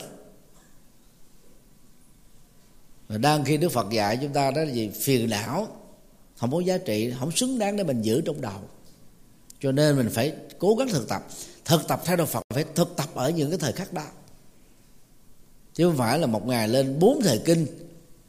[3.09, 4.91] Và đang khi Đức Phật dạy chúng ta đó là gì?
[5.01, 5.69] Phiền não,
[6.37, 8.61] không có giá trị, không xứng đáng để mình giữ trong đầu.
[9.61, 11.23] Cho nên mình phải cố gắng thực tập
[11.67, 14.05] thực tập theo đạo Phật phải thực tập ở những cái thời khắc đó.
[15.75, 17.67] Chứ không phải là một ngày lên bốn thời kinh,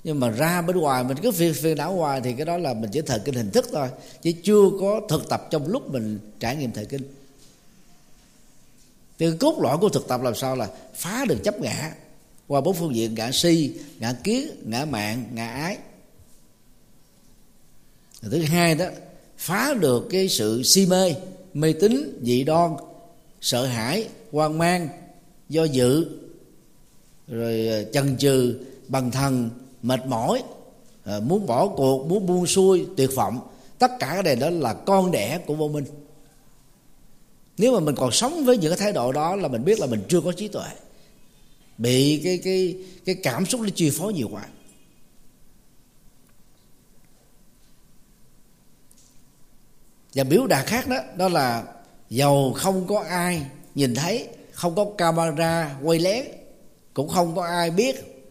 [0.04, 2.74] nhưng mà ra bên ngoài, mình cứ phiền phiền não hoài thì cái đó là
[2.74, 3.90] mình chỉ thời kinh hình thức thôi,
[4.22, 7.02] chứ chưa có thực tập trong lúc mình trải nghiệm thời kinh.
[9.20, 11.92] Thì cốt lõi của thực tập làm sao là phá được chấp ngã,
[12.48, 15.78] qua bốn phương diện, ngã si, ngã kiến, ngã mạng, ngã ái.
[18.22, 18.86] Thứ hai đó,
[19.38, 21.16] phá được cái sự si mê
[21.54, 22.72] mê tín, dị đoan
[23.48, 24.90] sợ hãi, hoang mang,
[25.50, 26.06] do dự,
[27.28, 29.50] rồi ờ, chần chừ bằng thần,
[29.82, 30.44] mệt mỏi
[31.04, 33.40] ờ, muốn bỏ cuộc, muốn buông xuôi, tuyệt vọng.
[33.80, 35.86] Tất cả cái này đó là con đẻ của vô minh.
[37.58, 39.88] Nếu mà mình còn sống với những cái thái độ đó là mình biết là
[39.88, 40.70] mình chưa có trí tuệ.
[41.78, 44.48] Bị cái cái cái cảm xúc nó chi phối nhiều quá.
[50.14, 51.77] Và biểu đạt khác đó đó là
[52.10, 56.26] dầu không có ai nhìn thấy, không có camera quay lén,
[56.94, 58.24] cũng không có ai biết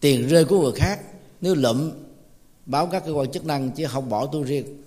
[0.00, 1.00] tiền rơi của người khác.
[1.40, 1.90] Nếu lụm,
[2.66, 4.82] báo các cơ quan chức năng chứ không bỏ tôi riêng.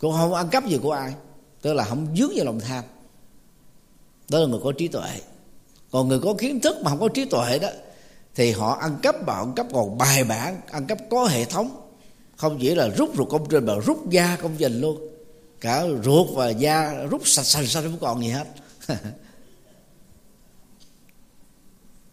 [0.00, 1.14] Cũng không ăn cắp gì của ai.
[1.62, 2.84] Tức là không dướng vào lòng tham.
[4.28, 5.10] Đó là người có trí tuệ.
[5.90, 7.68] Còn người có kiến thức mà không có trí tuệ đó,
[8.34, 11.80] thì họ ăn cắp mà ăn cắp còn bài bản, ăn cắp có hệ thống.
[12.36, 15.15] Không chỉ là rút ruột công trình mà rút da công trình luôn
[15.60, 18.46] cả ruột và da rút sạch sạch sạch, không còn gì hết.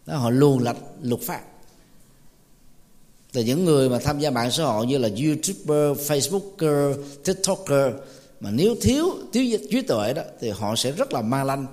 [0.06, 1.42] Đó, họ luôn lạch luật pháp.
[3.32, 7.94] Từ những người mà tham gia mạng xã hội như là youtuber, facebooker, tiktoker,
[8.40, 11.66] mà nếu thiếu thiếu trí tuệ đó, thì họ sẽ rất là ma lanh,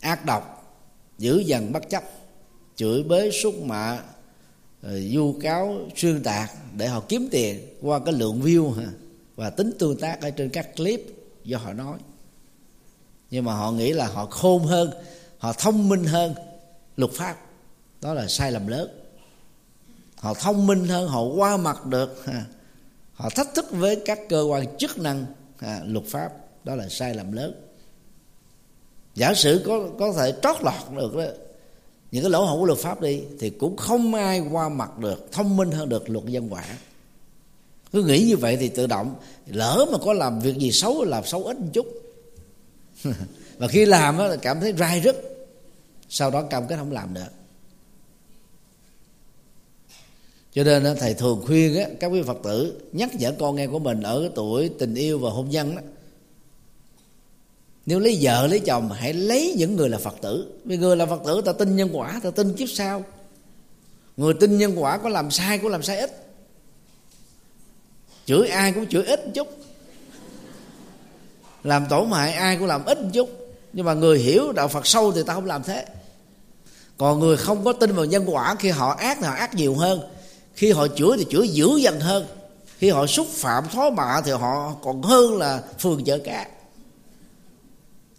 [0.00, 0.74] ác độc,
[1.18, 2.02] dữ dằn bất chấp,
[2.76, 4.02] chửi bới xúc mạ
[4.82, 8.72] du ờ, cáo, xuyên tạc để họ kiếm tiền qua cái lượng view.
[9.36, 11.00] và tính tương tác ở trên các clip
[11.44, 11.98] do họ nói.
[13.30, 14.90] Nhưng mà họ nghĩ là họ khôn hơn
[15.38, 16.34] họ thông minh hơn
[16.96, 17.36] luật pháp.
[18.00, 18.88] Đó là sai lầm lớn.
[20.16, 22.24] Họ thông minh hơn họ qua mặt được.
[23.12, 25.26] Họ thách thức với các cơ quan chức năng
[25.58, 26.32] à, luật pháp.
[26.64, 27.62] Đó là sai lầm lớn.
[29.14, 31.24] Giả sử có có thể trót lọt được đó
[32.10, 35.32] những cái lỗ hổng của luật pháp đi thì cũng không ai qua mặt được
[35.32, 36.64] thông minh hơn được luật dân quả
[37.92, 39.14] cứ nghĩ như vậy thì tự động
[39.46, 41.86] lỡ mà có làm việc gì xấu làm xấu ít một chút.
[43.58, 45.16] Và khi làm đó, là cảm thấy rai rứt.
[46.08, 47.30] Sau đó cam kết không làm được
[50.56, 54.02] cho nên thầy thường khuyên các quý phật tử nhắc nhở con nghe của mình
[54.02, 55.82] ở cái tuổi tình yêu và hôn nhân đó
[57.86, 60.60] nếu lấy vợ lấy chồng hãy lấy những người là phật tử.
[60.64, 63.04] Vì người là phật tử ta tin nhân quả ta tin kiếp sau.
[64.16, 66.25] Người tin nhân quả có làm sai cũng làm sai ít
[68.26, 69.48] chửi ai cũng chửi ít một chút.
[71.64, 73.30] Làm tổn hại ai cũng làm ít một chút.
[73.72, 75.84] Nhưng mà người hiểu đạo phật sâu thì ta không làm thế.
[76.98, 79.74] Còn người không có tin vào nhân quả, khi họ ác thì họ ác nhiều
[79.74, 80.00] hơn.
[80.54, 82.26] Khi họ chửi thì chửi dữ dằn hơn.
[82.78, 86.46] Khi họ xúc phạm, thó bạ thì họ còn hơn là phường chợ cá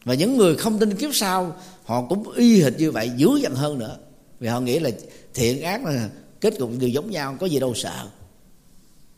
[0.08, 1.56] và những người không tin kiếp sau,
[1.86, 3.98] họ cũng y hệt như vậy, dữ dằn hơn nữa.
[4.40, 4.90] Vì họ nghĩ là
[5.34, 6.10] thiện ác là
[6.42, 8.08] kết cục đều giống nhau, có gì đâu sợ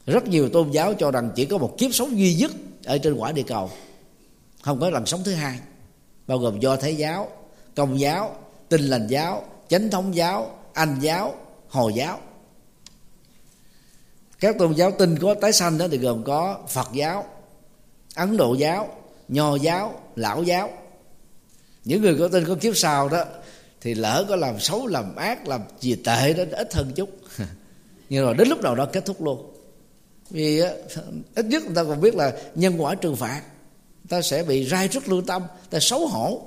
[0.10, 2.52] rất nhiều tôn giáo cho rằng chỉ có một kiếp sống duy nhất
[2.86, 3.72] ở trên quả địa cầu,
[4.62, 5.60] không có lần sống thứ hai.
[6.28, 7.32] Bao gồm do thái giáo,
[7.76, 8.36] công giáo,
[8.70, 11.36] tinh lành giáo, chánh thống giáo, anh giáo,
[11.70, 12.20] hồi giáo.
[14.40, 17.26] Các tôn giáo tin có tái sanh đó thì gồm có phật giáo,
[18.16, 18.96] ấn độ giáo,
[19.28, 20.70] nho giáo, lão giáo.
[21.86, 23.26] Những người có tin có kiếp sau đó
[23.82, 27.10] thì lỡ có làm xấu, làm ác, làm gì tệ đó ít hơn chút.
[28.10, 29.59] Nhưng rồi đến lúc nào đó kết thúc luôn
[30.30, 30.62] vì
[31.36, 33.42] ít nhất người ta còn biết là nhân quả trừng phạt.
[34.10, 36.42] Ta sẽ bị rai rứt lương tâm ta xấu hổ.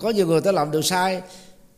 [0.00, 1.22] Có nhiều người ta làm điều sai,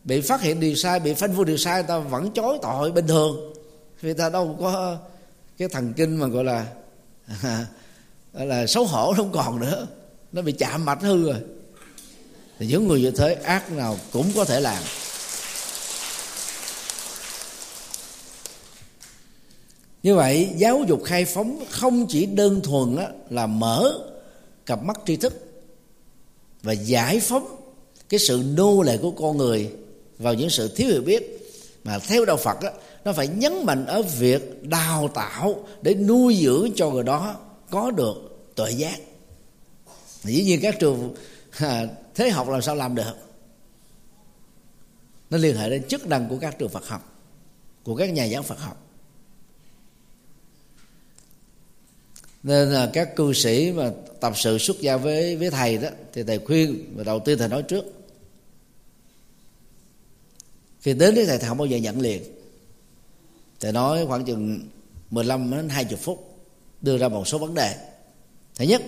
[0.03, 3.07] bị phát hiện điều sai, bị phanh phui điều sai ta vẫn chối tội bình
[3.07, 3.53] thường.
[4.01, 4.97] Vì ta đâu có
[5.57, 6.65] cái thần kinh mà gọi là
[8.33, 9.87] gọi là xấu hổ không còn nữa.
[10.31, 11.41] Nó bị chạm mạch hư rồi.
[12.59, 14.83] Thì những người như thế, ác nào cũng có thể làm.
[20.03, 22.97] Như vậy giáo dục khai phóng không chỉ đơn thuần
[23.29, 23.99] là mở
[24.65, 25.33] cặp mắt tri thức
[26.63, 27.55] và giải phóng
[28.09, 29.71] cái sự nô lệ của con người
[30.17, 31.39] vào những sự thiếu hiểu biết
[31.83, 32.69] mà theo đạo Phật đó,
[33.05, 37.35] nó phải nhấn mạnh ở việc đào tạo để nuôi dưỡng cho người đó
[37.69, 38.15] có được
[38.55, 38.99] tuệ giác.
[40.23, 41.15] Dĩ nhiên các trường
[41.59, 43.13] à, thế học làm sao làm được?
[45.29, 47.15] Nó liên hệ đến chức năng của các trường Phật học
[47.83, 48.88] của các nhà giảng Phật học.
[52.43, 56.23] Nên là các cư sĩ mà tập sự xuất gia với với thầy đó, thì
[56.23, 57.85] thầy khuyên và đầu tiên thầy nói trước.
[60.81, 62.23] Khi đến với thầy thầy không bao giờ nhận liền.
[63.59, 64.59] Thầy nói khoảng chừng
[65.09, 66.39] 15 đến 20 phút,
[66.81, 67.75] đưa ra một số vấn đề.
[68.55, 68.81] Thứ nhất,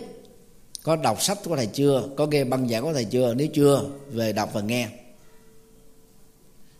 [0.83, 2.09] có đọc sách của thầy chưa?
[2.17, 3.33] Có nghe băng giảng của thầy chưa?
[3.33, 4.89] Nếu chưa, về đọc và nghe.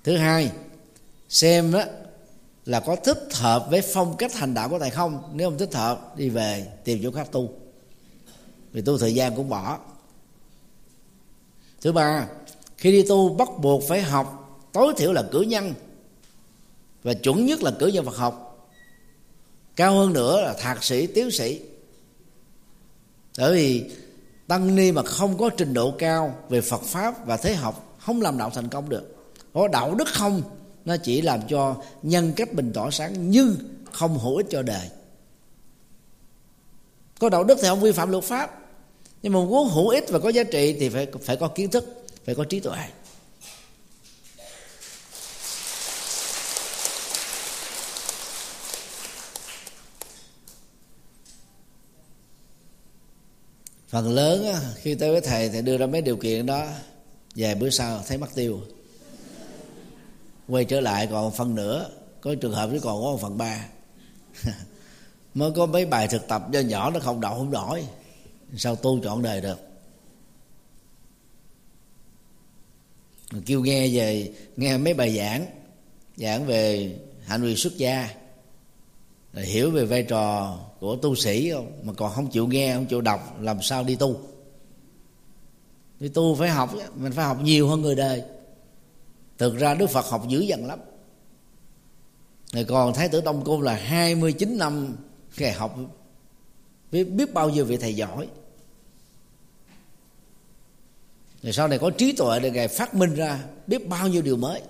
[0.04, 0.52] Thứ hai,
[1.30, 1.84] xem đó
[2.66, 5.24] là có thích hợp với phong cách hành đạo của thầy không?
[5.34, 7.50] Nếu không thích hợp, đi về tìm chỗ khác tu.
[8.72, 9.80] Vì tu thời gian cũng bỏ.
[11.82, 12.28] Thứ ba,
[12.78, 15.74] khi đi tu bắt buộc phải học, tối thiểu là cử nhân.
[17.04, 18.68] Và chuẩn nhất là cử nhân Phật học.
[19.76, 21.62] Cao hơn nữa là thạc sĩ, tiến sĩ.
[23.38, 23.92] Bởi vì
[24.48, 28.22] tăng ni mà không có trình độ cao về Phật pháp và thế học, không
[28.22, 29.16] làm đạo thành công được.
[29.54, 30.42] Có đạo đức không
[30.86, 33.58] nó chỉ làm cho nhân cách mình tỏ sáng nhưng
[33.92, 34.90] không hữu ích cho đời.
[37.20, 38.60] Có đạo đức thì không vi phạm luật pháp,
[39.24, 42.06] nhưng mà muốn hữu ích và có giá trị thì phải phải có kiến thức,
[42.26, 42.78] phải có trí tuệ.
[53.90, 56.68] Phần lớn khi tới với thầy thì đưa ra mấy điều kiện đó,
[57.36, 58.62] vài bữa sau thấy mất tiêu
[60.52, 61.90] quay trở lại còn phần nữa,
[62.22, 63.68] có trường hợp chứ còn có một phần ba.
[65.34, 67.84] Mới có mấy bài thực tập do nhỏ nó không đậu, không nổi
[68.58, 69.60] sao tu chọn đời được?
[73.32, 75.46] Mình kêu nghe về, nghe mấy bài giảng
[76.18, 76.96] giảng về
[77.26, 78.10] hạnh nguyện xuất gia.
[79.34, 81.72] Rồi hiểu về vai trò của tu sĩ không?
[81.84, 84.20] Mà còn không chịu nghe, không chịu đọc, làm sao đi tu?
[86.00, 88.24] Đi tu phải học mình phải học nhiều hơn người đời
[89.42, 90.80] thực ra đức phật học dữ dằn lắm.
[92.54, 94.96] Người còn thái tử đông cung là 29 năm
[95.38, 95.76] Ngày học
[96.92, 98.28] biết, biết bao nhiêu vị thầy giỏi.
[101.44, 104.38] Rồi sau này có trí tuệ để ngài phát minh ra biết bao nhiêu điều
[104.38, 104.62] mới.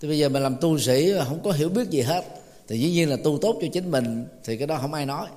[0.00, 2.24] Thì bây giờ mình làm tu sĩ không có hiểu biết gì hết
[2.68, 5.28] thì dĩ nhiên là tu tốt cho chính mình thì cái đó không ai nói.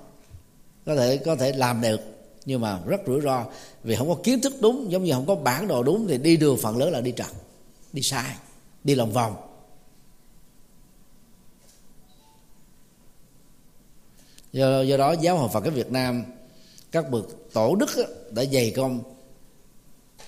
[0.85, 2.14] Có thể có thể làm được
[2.45, 3.45] nhưng mà rất rủi ro
[3.83, 6.37] vì không có kiến thức đúng giống như không có bản đồ đúng thì đi
[6.37, 7.27] đường phần lớn là đi trật
[7.93, 8.35] đi sai
[8.83, 9.35] đi lòng vòng.
[14.53, 16.23] Do, do đó giáo hội Phật cái Việt Nam
[16.91, 17.89] các bậc tổ đức
[18.31, 18.99] đã dày công.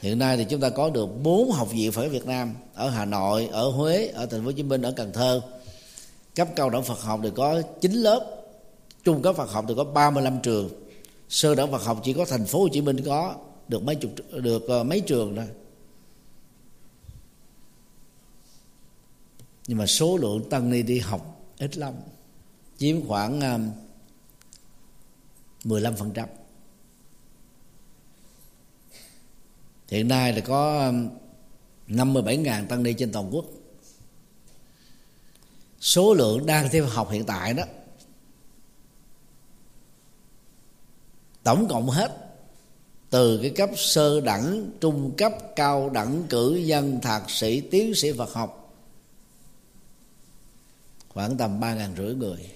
[0.02, 3.06] Hiện nay thì chúng ta có được bốn học viện Phật Việt Nam ở Hà
[3.06, 5.42] Nội ở Huế ở Thành phố Hồ Chí Minh ở Cần Thơ.
[6.36, 8.38] Cấp cao đẳng Phật học thì có 9 lớp
[9.04, 10.70] trung cấp Phật học thì có 35 trường
[11.30, 13.36] sơ đẳng Phật học chỉ có thành phố Hồ Chí Minh có
[13.68, 15.48] được mấy chục được ờ, mấy trường thôi.
[19.68, 21.94] Nhưng mà số lượng tăng ni đi học ít lắm,
[22.78, 23.60] chiếm khoảng ờ,
[25.64, 26.28] 15%
[29.88, 30.94] hiện nay là có ờ,
[31.88, 33.46] 57.000 tăng ni trên toàn quốc.
[35.80, 37.64] Số lượng đang theo học hiện tại đó
[41.48, 42.12] tổng cộng hết.
[43.10, 48.12] Từ cái cấp sơ đẳng, trung cấp, cao đẳng cử nhân, thạc sĩ, tiến sĩ
[48.12, 48.76] Phật học.
[51.10, 52.50] Khoảng tầm ba ngàn rưỡi người.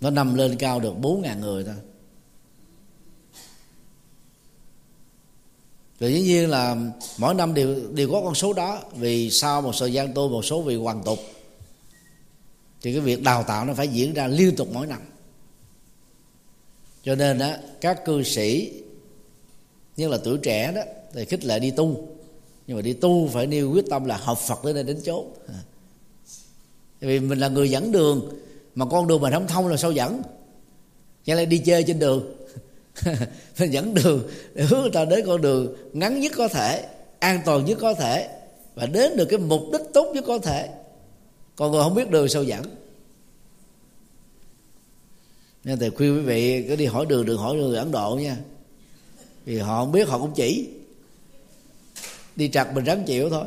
[0.00, 1.76] Nó nằm lên cao được bốn ngàn người thôi.
[6.00, 6.76] Rồi dĩ nhiên là
[7.18, 10.42] mỗi năm đều đều có con số đó, vì sau một thời gian tu, một
[10.42, 11.18] số vì hoàn tục
[12.82, 15.00] thì cái việc đào tạo nó phải diễn ra liên tục mỗi năm.
[17.02, 18.72] Cho nên đó các cư sĩ
[19.96, 20.82] như là tuổi trẻ đó,
[21.14, 22.08] thì khích lệ đi tu.
[22.66, 25.26] Nhưng mà đi tu phải nêu quyết tâm là học Phật tới đây đến chốn.
[25.48, 25.60] À.
[27.00, 28.28] Vì mình là người dẫn đường,
[28.74, 30.22] mà con đường mình không thông là sao dẫn?
[31.24, 32.34] Chẳng lại đi chơi trên đường.
[33.58, 36.88] Mình dẫn đường để hướng ta đến con đường ngắn nhất có thể,
[37.18, 38.28] an toàn nhất có thể,
[38.74, 40.68] và đến được cái mục đích tốt nhất có thể
[41.58, 42.62] còn người không biết đường sao dẫn.
[45.64, 48.36] Nên thầy khuyên quý vị cứ đi hỏi đường đừng hỏi người ấn độ nha.
[49.44, 50.68] Vì họ không biết, họ cũng chỉ.
[52.36, 53.44] Đi trật mình ráng chịu thôi.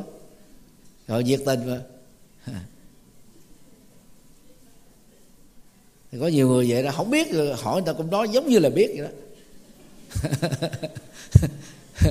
[1.08, 1.82] Họ nhiệt tình mà.
[6.12, 7.28] Thì có nhiều người vậy đó, không biết,
[7.58, 9.12] hỏi người ta cũng nói giống như là biết vậy đó.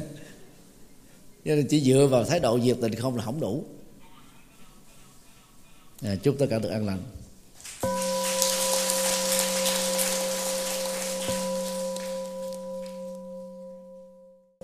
[1.45, 3.65] Cho nên chỉ dựa vào thái độ nhiệt tình không là không đủ
[6.05, 6.99] à, chúc tất cả được an lành.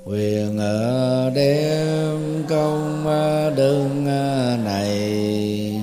[0.06, 3.06] Quyền ở đêm công
[3.56, 4.06] đường
[4.64, 5.82] này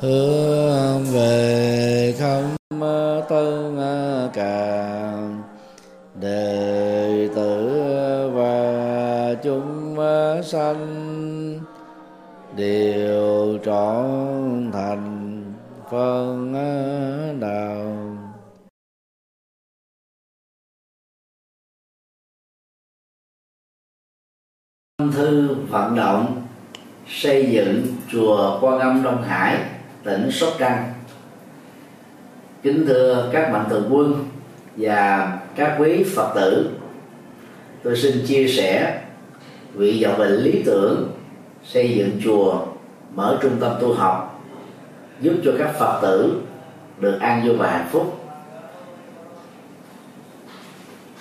[0.00, 2.56] hướng về không
[3.28, 3.76] tân
[4.34, 5.42] càng
[6.20, 7.80] đệ tử
[8.34, 9.96] và chúng
[10.44, 11.39] sanh
[12.56, 15.44] đều trọn thành
[15.90, 16.52] phân
[17.40, 18.16] đạo.
[25.12, 26.46] Thư vận động
[27.08, 29.64] xây dựng chùa Quan Âm Đông Hải,
[30.04, 30.92] tỉnh Sóc Trăng.
[32.62, 34.28] Kính thưa các mạnh thường quân
[34.76, 36.70] và các quý phật tử,
[37.82, 39.02] tôi xin chia sẻ
[39.74, 41.19] vị vọng về lý tưởng
[41.72, 42.66] xây dựng chùa,
[43.14, 44.42] mở trung tâm tu học,
[45.20, 46.42] giúp cho các phật tử
[47.00, 48.16] được an vui và hạnh phúc.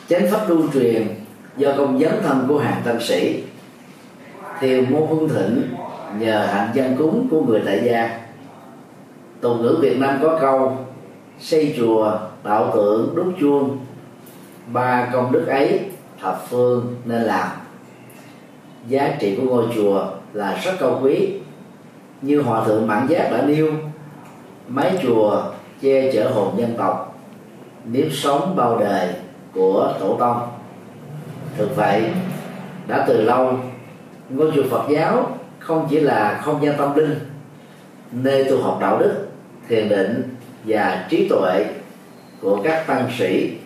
[0.08, 1.08] Chánh pháp lưu truyền
[1.58, 3.44] do công dấn thân của hàng tăng sĩ
[4.60, 5.64] thiều môn hương thịnh
[6.18, 8.20] nhờ hạnh dân cúng của người tại gia.
[9.42, 10.78] Tục ngữ việt nam có câu,
[11.40, 13.78] xây chùa, tạo tượng đúc chuông.
[14.74, 15.80] Ba công đức ấy,
[16.22, 17.48] thập phương nên làm.
[18.88, 21.34] Giá trị của ngôi chùa là rất cao quý.
[22.22, 23.72] Như hòa thượng mãn giác đã nêu
[24.68, 25.44] mái chùa
[25.82, 27.20] che chở hồn dân tộc,
[27.86, 29.08] nếp sống bao đời
[29.54, 30.48] của tổ tông.
[31.58, 32.04] Thực vậy,
[32.88, 33.60] đã từ lâu,
[34.30, 37.20] ngôi chùa phật giáo không chỉ là không gian tâm linh,
[38.12, 39.28] nơi tu học đạo đức,
[39.68, 40.36] thiền định
[40.66, 41.66] và trí tuệ
[42.42, 43.58] của các tăng sĩ,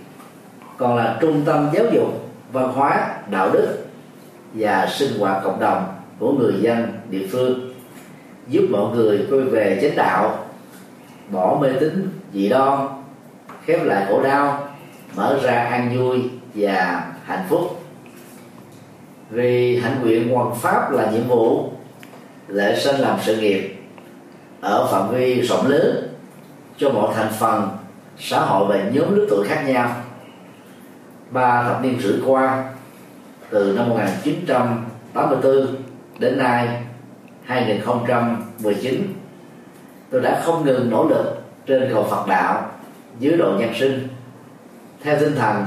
[0.78, 3.78] còn là trung tâm giáo dục, văn hóa, đạo đức
[4.54, 7.74] và sinh hoạt cộng đồng của người dân địa phương,
[8.48, 10.46] giúp mọi người quay về chánh đạo,
[11.32, 12.88] bỏ mê tín dị đoan,
[13.66, 14.68] khép lại khổ đau,
[15.16, 16.24] mở ra an vui
[16.54, 17.84] và hạnh phúc.
[19.30, 21.72] Vì hạnh nguyện hoàn pháp là nhiệm vụ,
[22.48, 23.76] lễ sinh làm sự nghiệp,
[24.62, 26.08] ở phạm vi rộng lớn,
[26.78, 27.70] cho mọi thành phần,
[28.20, 29.96] xã hội và nhóm lứa tuổi khác nhau.
[31.32, 32.74] Ba thập niên rưỡi qua,
[33.50, 35.83] từ năm 1984
[36.20, 36.68] đến nay
[37.44, 39.14] 2019
[40.10, 42.72] tôi đã không ngừng nỗ lực trên cầu Phật đạo,
[43.20, 44.08] dưới độ nhân sinh.
[45.04, 45.66] Theo tinh thần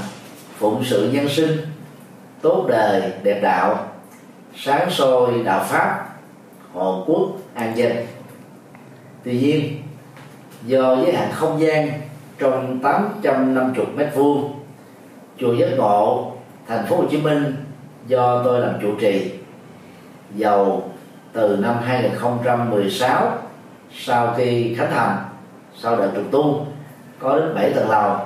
[0.57, 1.57] phụng sự nhân sinh,
[2.41, 3.87] tốt đời, đẹp đạo,
[4.55, 6.09] sáng soi đạo pháp,
[6.73, 7.91] hộ quốc an dân.
[9.23, 9.83] Tuy nhiên,
[10.65, 11.91] do giới hạn không gian
[12.39, 14.53] trong 850 mét vuông,
[15.37, 16.31] chùa giác ngộ,
[16.67, 17.55] thành phố Hồ Chí Minh
[18.07, 19.31] do tôi làm chủ trì
[20.37, 20.91] dầu
[21.33, 23.37] từ năm 2016
[23.95, 25.17] sau khi khánh thành,
[25.75, 26.65] sau đợt trùng tu,
[27.19, 28.17] có đến 7 tầng lầu.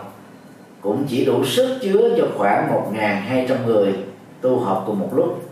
[0.82, 3.96] Cũng chỉ đủ sức chứa cho khoảng 1.200 người
[4.42, 5.50] tu học cùng một lúc.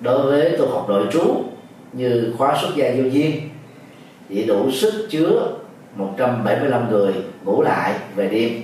[0.00, 1.42] Đối với tu học nội trú
[1.92, 3.40] như khóa xuất gia vô duyên,
[4.28, 5.48] chỉ đủ sức chứa
[5.96, 7.14] 175 người
[7.44, 8.62] ngủ lại về đêm.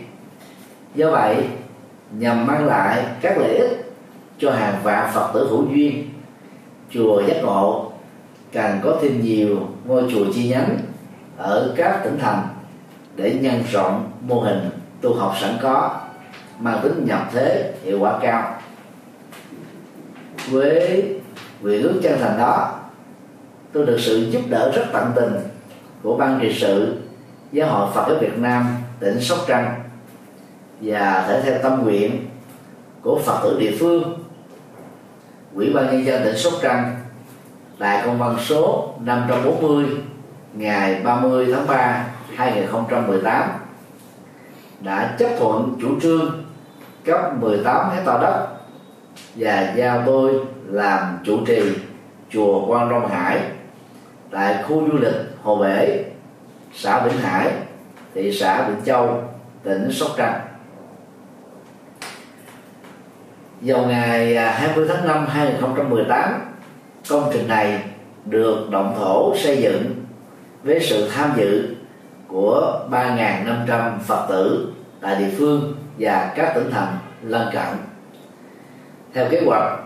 [0.94, 1.36] Do vậy,
[2.18, 3.94] nhằm mang lại các lợi ích
[4.38, 6.13] cho hàng vạn phật tử hữu duyên
[6.94, 7.92] chùa giác ngộ.
[8.52, 10.78] Càng có thêm nhiều ngôi chùa chi nhánh
[11.36, 12.48] ở các tỉnh thành
[13.16, 16.00] để nhân rộng mô hình tu học sẵn có,
[16.58, 18.54] mang tính nhập thế, hiệu quả cao.
[20.50, 21.04] Với
[21.60, 22.80] nguyện ước chân thành đó,
[23.72, 25.32] tôi được sự giúp đỡ rất tận tình
[26.02, 26.96] của ban trị sự,
[27.52, 29.74] giáo hội Phật giáo Việt Nam, tỉnh Sóc Trăng
[30.80, 32.26] và thể theo tâm nguyện
[33.02, 34.23] của Phật tử địa phương.
[35.54, 36.96] Ủy ban nhân dân tỉnh Sóc Trăng
[37.78, 39.86] tại công văn số 540
[40.52, 42.06] ngày 30 tháng 3
[42.36, 43.50] 2018
[44.80, 46.44] đã chấp thuận chủ trương
[47.04, 48.46] cấp 18 hecta đất
[49.34, 50.32] và giao tôi
[50.66, 51.60] làm chủ trì
[52.30, 53.40] chùa Quan Long Hải
[54.30, 56.04] tại khu du lịch Hồ Bể,
[56.74, 57.52] xã Vĩnh Hải,
[58.14, 59.22] thị xã Vĩnh Châu,
[59.62, 60.40] tỉnh Sóc Trăng.
[63.64, 66.40] Vào ngày à, 20 tháng 5 2018,
[67.08, 67.82] công trình này
[68.24, 70.04] được động thổ xây dựng
[70.62, 71.68] với sự tham dự
[72.28, 77.76] của 3.500 Phật tử tại địa phương và các tỉnh thành lân cận.
[79.14, 79.80] Theo kế hoạch,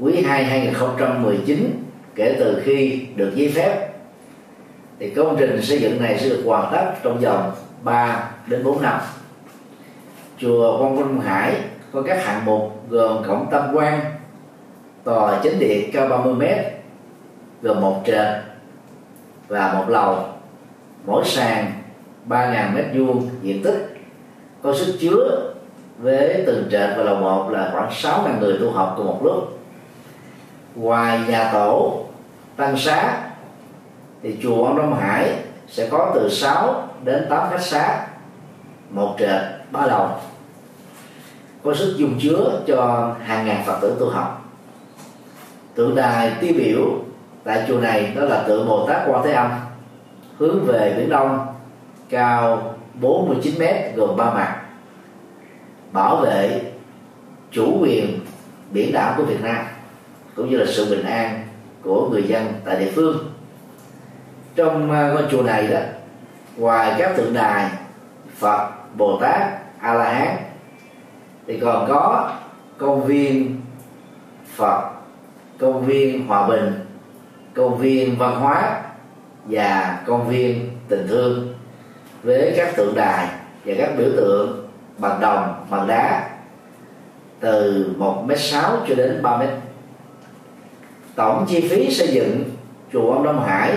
[0.00, 1.84] quý 2 2019
[2.14, 3.90] kể từ khi được giấy phép
[4.98, 7.52] thì công trình xây dựng này sẽ được hoàn tất trong vòng
[7.82, 9.00] 3 đến 4 năm.
[10.38, 11.54] Chùa Quang Vinh Hải
[11.94, 14.00] có các hạng mục gồm cổng tam quan,
[15.04, 16.42] tòa chính điện cao 30 m
[17.62, 18.26] gồm một trệt
[19.48, 20.18] và một lầu.
[21.06, 21.72] Mỗi sàn
[22.28, 23.96] 3.000 mét vuông diện tích.
[24.62, 25.52] Có sức chứa
[25.98, 29.58] với từng trệt và lầu một là khoảng 6.000 người tu học cùng một lúc.
[30.74, 32.04] Ngoài nhà tổ
[32.56, 33.22] tăng xá
[34.22, 35.32] thì chùa Ông Đông Hải
[35.68, 38.06] sẽ có từ 6 đến 8 khách xá
[38.90, 39.40] một trệt
[39.70, 40.08] ba lầu
[41.64, 44.50] có sức dung chứa cho hàng ngàn phật tử tu học.
[45.74, 46.80] Tượng đài tiêu biểu
[47.44, 49.50] tại chùa này đó là tượng Bồ Tát Quan Thế Âm,
[50.38, 51.46] hướng về biển đông,
[52.10, 54.62] cao 49 mét, gồm ba mặt,
[55.92, 56.60] bảo vệ
[57.50, 58.20] chủ quyền
[58.70, 59.64] biển đảo của Việt Nam,
[60.36, 61.42] cũng như là sự bình an
[61.82, 63.18] của người dân tại địa phương.
[64.56, 65.80] Trong à, ngôi chùa này đó,
[66.56, 67.70] ngoài các tượng đài
[68.38, 69.42] Phật, Bồ Tát,
[69.80, 70.36] a la hán
[71.46, 72.32] thì còn có
[72.78, 73.60] công viên
[74.56, 74.90] phật,
[75.58, 76.72] công viên hòa bình,
[77.54, 78.82] công viên văn hóa
[79.44, 81.54] và công viên tình thương
[82.22, 83.28] với các tượng đài
[83.64, 84.68] và các biểu tượng
[84.98, 86.30] bằng đồng, bằng đá
[87.40, 89.50] từ 1 m sáu cho đến 3 mét.
[91.14, 92.44] Tổng chi phí xây dựng
[92.92, 93.72] chùa ông Đông Hải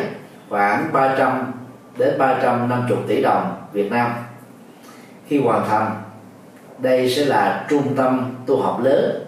[0.50, 1.54] khoảng 300
[1.98, 4.12] đến 350 tỷ đồng Việt Nam
[5.28, 6.07] khi hoàn thành
[6.80, 9.26] đây sẽ là trung tâm tu học lớn,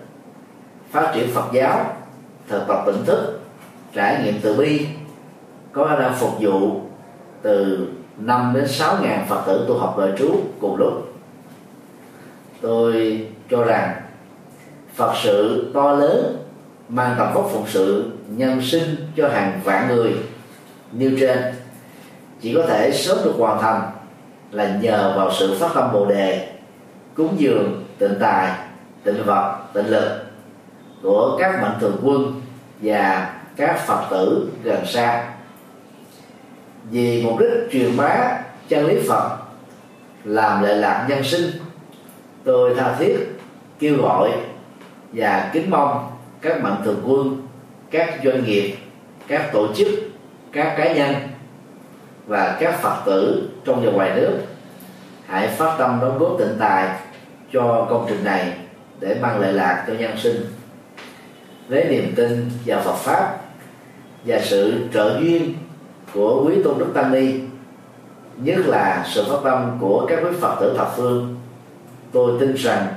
[0.92, 1.86] phát triển Phật giáo,
[2.48, 3.40] thực tập tỉnh thức,
[3.94, 4.88] trải nghiệm từ bi,
[5.72, 6.82] có khả năng phục vụ
[7.42, 11.14] từ 5 đến 6 ngàn Phật tử tu học đời trú cùng lúc.
[12.62, 14.02] Tôi cho rằng
[14.96, 16.38] Phật sự to lớn
[16.90, 20.16] mang tầm vóc phụng sự nhân sinh cho hàng vạn người
[20.92, 21.38] như trên,
[22.42, 23.82] chỉ có thể sớm được hoàn thành
[24.52, 26.59] là nhờ vào sự phát tâm bồ đề
[27.20, 28.52] cúng dường tịnh tài
[29.04, 30.26] tịnh vật tịnh lực
[31.04, 32.42] của các mạnh thường quân
[32.82, 35.34] và các phật tử gần xa.
[36.92, 38.38] Vì mục đích truyền bá
[38.70, 39.38] chân lý phật,
[40.24, 41.52] làm lệ lạc nhân sinh,
[42.44, 43.18] tôi tha thiết
[43.80, 44.32] kêu gọi
[45.14, 47.48] và kính mong các mạnh thường quân,
[47.92, 48.76] các doanh nghiệp,
[49.28, 49.88] các tổ chức,
[50.52, 51.16] các cá nhân
[52.28, 54.38] và các phật tử trong và ngoài nước
[55.28, 57.09] hãy phát tâm đóng góp tịnh tài
[57.54, 58.54] cho công trình này
[59.00, 60.46] để mang lợi lạc cho nhân sinh.
[61.68, 63.38] Với niềm tin vào Phật pháp
[64.26, 65.54] và sự trợ duyên
[66.14, 67.34] của quý tôn đức tăng ni,
[68.38, 71.36] nhất là sự phát tâm của các quý phật tử thập phương,
[72.12, 72.88] tôi tin rằng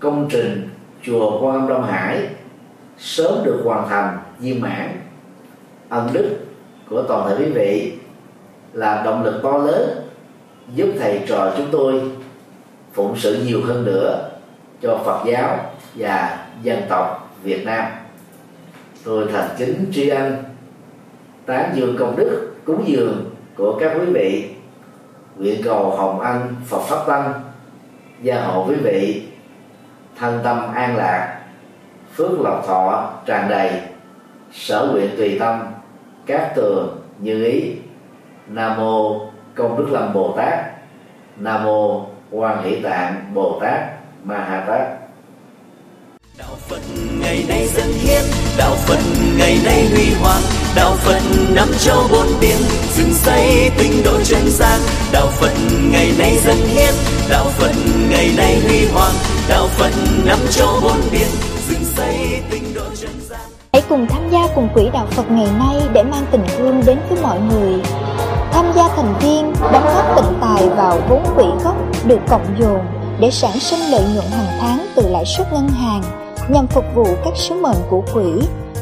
[0.00, 0.68] công trình
[1.02, 2.26] chùa quan âm đông hải
[2.98, 5.00] sớm được hoàn thành viên mãn.
[5.88, 6.36] Ân đức
[6.90, 7.92] của toàn thể quý vị
[8.72, 9.88] là động lực to lớn
[10.74, 12.02] giúp thầy trò chúng tôi
[12.98, 14.30] phụng sự nhiều hơn nữa
[14.82, 15.58] cho Phật giáo
[15.94, 17.84] và dân tộc Việt Nam.
[19.04, 20.36] Tôi thành kính tri ân
[21.46, 24.50] tán dương công đức, cúng dường của các quý vị.
[25.36, 27.32] Nguyện cầu hồng ân Phật pháp tăng
[28.22, 29.22] gia hộ quý vị,
[30.16, 31.40] thân tâm an lạc,
[32.14, 33.70] phước lộc thọ tràn đầy,
[34.52, 35.60] sở nguyện tùy tâm,
[36.26, 37.72] các tường như ý.
[38.48, 39.20] Nam mô
[39.54, 40.58] công đức lâm bồ tát.
[41.36, 43.80] Nam mô quan hỷ tạng bồ tát
[44.24, 44.88] ma ha tát.
[46.38, 46.80] Đạo phật
[47.20, 48.22] ngày nay dân hiến
[48.58, 48.98] đạo phật
[49.38, 50.42] ngày nay huy hoàng
[50.76, 51.20] đạo phật
[51.54, 52.56] năm châu bốn biển
[52.96, 54.80] dựng xây tinh độ chân gian.
[55.12, 55.52] Đạo phật
[55.92, 56.94] ngày nay dân hiến
[57.30, 57.72] đạo phật
[58.10, 59.14] ngày nay huy hoàng
[59.48, 59.92] đạo phật
[60.24, 61.28] năm châu bốn biển
[61.68, 63.40] dựng xây tinh độ chân gian.
[63.72, 66.98] Hãy cùng tham gia cùng quỹ đạo phật ngày nay để mang tình thương đến
[67.08, 67.80] với mọi người
[68.52, 71.76] tham gia thành viên, đóng góp tịnh tài vào vốn quỹ gốc
[72.06, 72.80] được cộng dồn
[73.20, 76.02] để sản sinh lợi nhuận hàng tháng từ lãi suất ngân hàng
[76.48, 78.32] nhằm phục vụ các sứ mệnh của quỹ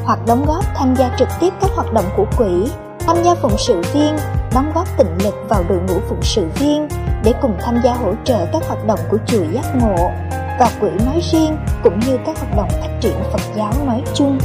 [0.05, 2.71] hoặc đóng góp tham gia trực tiếp các hoạt động của quỹ
[3.07, 4.17] tham gia phụng sự viên,
[4.55, 6.89] đóng góp tịnh lực vào đội ngũ phụng sự viên
[7.25, 10.11] để cùng tham gia hỗ trợ các hoạt động của chùa giác ngộ
[10.59, 14.39] và quỹ nói riêng cũng như các hoạt động phát triển Phật giáo nói chung.